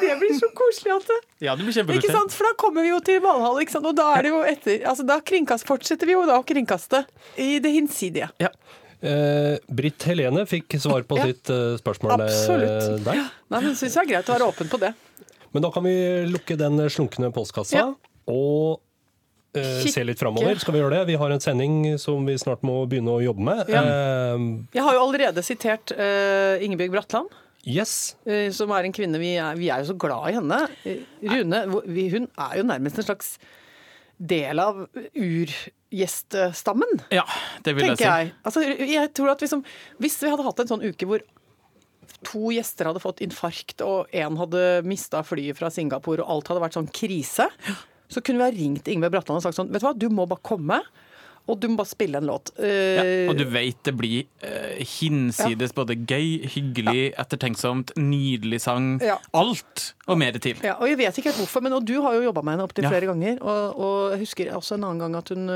Det 0.00 0.14
blir 0.20 0.34
så 0.38 0.48
koselig 0.56 0.92
at 0.94 1.06
det 1.08 1.18
ja, 1.46 1.54
det 1.56 1.64
blir 1.86 1.98
ikke 2.00 2.12
sant? 2.12 2.34
For 2.34 2.48
da 2.48 2.52
kommer 2.58 2.84
vi 2.86 2.90
jo 2.90 2.98
til 3.04 3.20
Valhall, 3.22 3.60
ikke 3.62 3.74
sant? 3.76 3.86
og 3.88 3.96
da 3.98 4.08
er 4.16 4.26
det 4.26 4.32
jo 4.32 4.40
etter 4.46 4.84
Altså 4.88 5.04
da 5.06 5.18
kringkast, 5.24 5.66
fortsetter 5.68 6.08
vi 6.08 6.14
jo 6.16 6.24
da 6.28 6.38
å 6.40 6.44
kringkaste 6.46 7.04
i 7.38 7.58
det 7.62 7.72
hinsidige. 7.74 8.28
Ja. 8.42 8.50
Eh, 8.98 9.58
Britt 9.70 10.02
Helene 10.08 10.42
fikk 10.50 10.74
svar 10.82 11.04
på 11.06 11.18
Ja. 11.20 11.28
sitt 11.30 11.50
eh, 11.54 11.76
spørsmål 11.78 12.16
eh, 12.16 12.24
Absolutt. 12.26 13.04
der. 13.06 13.22
Nei, 13.54 13.60
men 13.62 13.76
syns 13.78 13.94
det 13.94 14.02
er 14.02 14.10
greit 14.10 14.30
å 14.30 14.34
være 14.34 14.48
åpen 14.50 14.70
på 14.72 14.80
det. 14.82 14.92
Men 15.54 15.64
da 15.64 15.70
kan 15.74 15.86
vi 15.86 15.94
lukke 16.28 16.58
den 16.58 16.82
slunkne 16.90 17.30
postkassa 17.34 17.78
Ja. 17.78 17.86
og. 18.26 18.80
Se 19.54 20.02
litt 20.04 20.18
framover. 20.20 20.58
Skal 20.60 20.74
vi 20.76 20.80
gjøre 20.82 20.98
det? 20.98 21.06
Vi 21.08 21.16
har 21.18 21.30
en 21.34 21.40
sending 21.40 21.98
som 21.98 22.26
vi 22.28 22.34
snart 22.38 22.62
må 22.66 22.82
begynne 22.90 23.14
å 23.16 23.22
jobbe 23.24 23.42
med. 23.48 23.68
Ja. 23.72 23.82
Eh, 23.82 24.46
Jeg 24.76 24.82
har 24.84 24.94
jo 24.98 25.04
allerede 25.06 25.42
sitert 25.46 25.92
uh, 25.96 26.58
Ingebjørg 26.62 26.92
Bratland. 26.98 27.28
yes. 27.64 28.16
eh, 28.28 28.50
som 28.54 28.70
er 28.76 28.84
en 28.88 28.92
kvinne 28.94 29.18
vi 29.18 29.34
er, 29.36 29.56
vi 29.58 29.68
er 29.72 29.82
jo 29.82 29.90
så 29.92 29.96
glad 29.98 30.30
i 30.30 30.36
henne. 30.38 30.60
Eh, 30.84 31.00
Rune 31.32 31.64
hun 31.72 32.28
er 32.38 32.58
jo 32.60 32.66
nærmest 32.68 32.98
en 33.02 33.08
slags 33.08 33.38
del 34.18 34.58
av 34.58 34.84
urgjeststammen. 35.14 37.02
Ja, 37.14 37.24
det 37.64 37.74
vil 37.76 37.86
jeg 37.92 37.98
si. 38.00 38.04
jeg. 38.06 38.32
Altså, 38.46 38.62
jeg 38.62 39.12
tror 39.16 39.30
at 39.34 39.42
liksom, 39.44 39.64
Hvis 40.02 40.16
vi 40.22 40.30
hadde 40.32 40.46
hatt 40.46 40.62
en 40.64 40.70
sånn 40.72 40.84
uke 40.86 41.06
hvor 41.08 41.22
to 42.26 42.48
gjester 42.50 42.88
hadde 42.88 43.02
fått 43.02 43.20
infarkt, 43.22 43.82
og 43.84 44.08
én 44.16 44.34
hadde 44.40 44.62
mista 44.88 45.20
flyet 45.22 45.58
fra 45.58 45.68
Singapore, 45.70 46.24
og 46.24 46.32
alt 46.34 46.48
hadde 46.50 46.62
vært 46.64 46.74
sånn 46.78 46.88
krise, 46.90 47.46
så 48.08 48.20
kunne 48.24 48.38
vi 48.40 48.48
ha 48.48 48.54
ringt 48.56 48.88
Ingve 48.88 49.10
Bratland 49.12 49.38
og 49.38 49.42
sagt 49.44 49.56
sånn 49.58 49.70
Vet 49.72 49.82
du 49.84 49.86
hva, 49.90 49.94
du 49.98 50.08
må 50.08 50.26
bare 50.30 50.40
komme. 50.42 50.80
Og 51.48 51.56
du 51.56 51.64
må 51.72 51.78
bare 51.78 51.88
spille 51.88 52.18
en 52.20 52.26
låt. 52.28 52.50
Ja, 52.60 52.66
Eh, 53.08 53.28
og 53.30 53.38
du 53.38 53.46
vet 53.48 53.78
det 53.88 53.94
blir 53.96 54.26
uh, 54.44 54.74
hinsides 54.84 55.72
både 55.72 55.94
gøy, 55.96 56.42
hyggelig, 56.44 57.14
ettertenksomt, 57.16 57.94
nydelig 57.96 58.58
sang. 58.66 58.98
Ja. 59.00 59.14
Alt 59.32 59.94
og 60.12 60.18
mer 60.20 60.36
til. 60.44 60.60
Ja, 60.60 60.74
og 60.76 60.90
jeg 60.90 60.98
vet 61.00 61.16
ikke 61.16 61.30
helt 61.30 61.40
hvorfor, 61.40 61.64
men 61.64 61.72
og 61.72 61.86
du 61.88 61.94
har 62.04 62.18
jo 62.18 62.26
jobba 62.26 62.42
med 62.44 62.52
henne 62.58 62.66
opptil 62.68 62.84
Ja. 62.84 62.90
flere 62.92 63.08
ganger. 63.08 63.40
Og, 63.40 63.80
og 63.80 64.12
jeg 64.12 64.20
husker 64.26 64.52
også 64.58 64.76
en 64.76 64.84
annen 64.90 65.00
gang 65.06 65.16
at 65.22 65.32
hun 65.32 65.46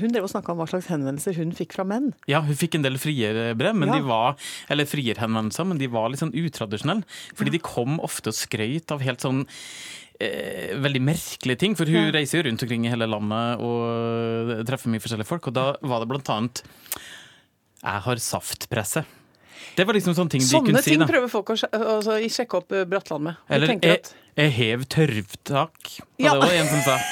Hun 0.00 0.12
drev 0.14 0.26
og 0.26 0.30
snakka 0.30 0.50
om 0.52 0.58
hva 0.62 0.66
slags 0.70 0.86
henvendelser 0.90 1.34
hun 1.38 1.54
fikk 1.54 1.72
fra 1.78 1.84
menn. 1.86 2.10
Ja, 2.30 2.40
hun 2.42 2.54
fikk 2.58 2.74
en 2.78 2.82
del 2.86 2.98
frierbrev, 2.98 3.74
men 3.74 3.88
Ja. 3.90 3.98
de 3.98 4.06
var 4.06 4.36
eller 4.68 4.86
frierhenvendelser, 4.86 5.66
men 5.66 5.78
de 5.78 5.86
var 5.90 6.10
litt 6.10 6.20
sånn 6.22 6.34
utradisjonelle. 6.34 7.02
Fordi 7.34 7.50
de 7.54 7.58
kom 7.62 7.98
ofte 8.02 8.30
og 8.30 8.38
skrøt 8.38 8.90
av 8.90 9.00
helt 9.06 9.20
sånn 9.22 9.46
eh, 10.20 10.74
veldig 10.80 11.00
merkelige 11.02 11.58
ting. 11.58 11.74
For 11.78 11.84
hun 11.88 12.10
Ja. 12.10 12.10
reiser 12.18 12.40
jo 12.42 12.48
rundt 12.50 12.62
omkring 12.62 12.84
i 12.86 12.90
hele 12.92 13.06
landet 13.08 13.60
og 13.64 14.66
treffer 14.68 14.92
mye 14.92 15.00
forskjellige 15.00 15.26
folk. 15.26 15.46
Og 15.48 15.54
da 15.56 15.72
var 15.82 16.00
det 16.04 16.08
blant 16.12 16.28
annet 16.36 16.62
Jeg 17.82 18.02
har 18.04 18.16
saftpresse. 18.16 19.04
Det 19.76 19.86
var 19.86 19.94
liksom 19.94 20.14
sånne 20.16 20.30
ting 20.30 20.42
de 20.42 20.48
kunne 20.50 20.82
ting 20.82 20.82
si. 20.82 20.96
ting 20.98 21.06
prøver 21.08 21.30
folk 21.30 21.52
å 21.52 21.56
altså, 21.56 22.18
sjekke 22.28 22.58
opp 22.58 22.72
eh, 22.72 22.84
Bratland 22.84 23.22
med. 23.24 23.36
De 23.48 23.54
Eller 23.54 23.68
jeg, 23.68 24.00
at 24.00 24.14
jeg 24.36 24.50
hev 24.56 24.84
tørvtak. 24.92 26.00
Og 26.00 26.20
Ja. 26.20 26.34
det 26.34 26.40
var 26.42 26.52
en 26.52 26.68
som 26.68 26.80
sa. 26.84 26.98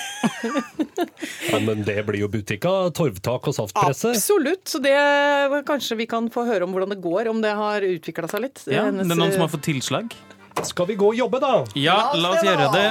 Ja, 1.49 1.59
men 1.61 1.85
det 1.87 2.05
blir 2.07 2.21
jo 2.21 2.29
butikka. 2.29 2.91
torvtak 2.93 3.47
og 3.49 3.55
saftpresse. 3.55 4.11
Absolutt. 4.13 4.65
Så 4.69 4.81
det 4.83 4.93
kanskje 5.65 5.97
vi 5.97 6.07
kan 6.11 6.29
få 6.29 6.45
høre 6.45 6.67
om 6.67 6.73
hvordan 6.75 6.91
det 6.91 7.01
går, 7.01 7.29
om 7.31 7.41
det 7.41 7.55
har 7.57 7.81
utvikla 7.87 8.29
seg 8.29 8.43
litt. 8.49 8.63
Ja, 8.67 8.91
det 8.91 9.01
er 9.01 9.09
noen 9.09 9.33
som 9.33 9.41
eh, 9.41 9.47
har 9.47 9.49
fått 9.49 9.65
tilslag. 9.69 10.13
Skal 10.67 10.87
vi 10.87 10.95
gå 10.99 11.13
og 11.13 11.15
jobbe, 11.19 11.41
da? 11.41 11.53
Ja, 11.79 11.99
la 12.19 12.35
oss 12.35 12.45
gjøre 12.45 12.71
det. 12.75 12.87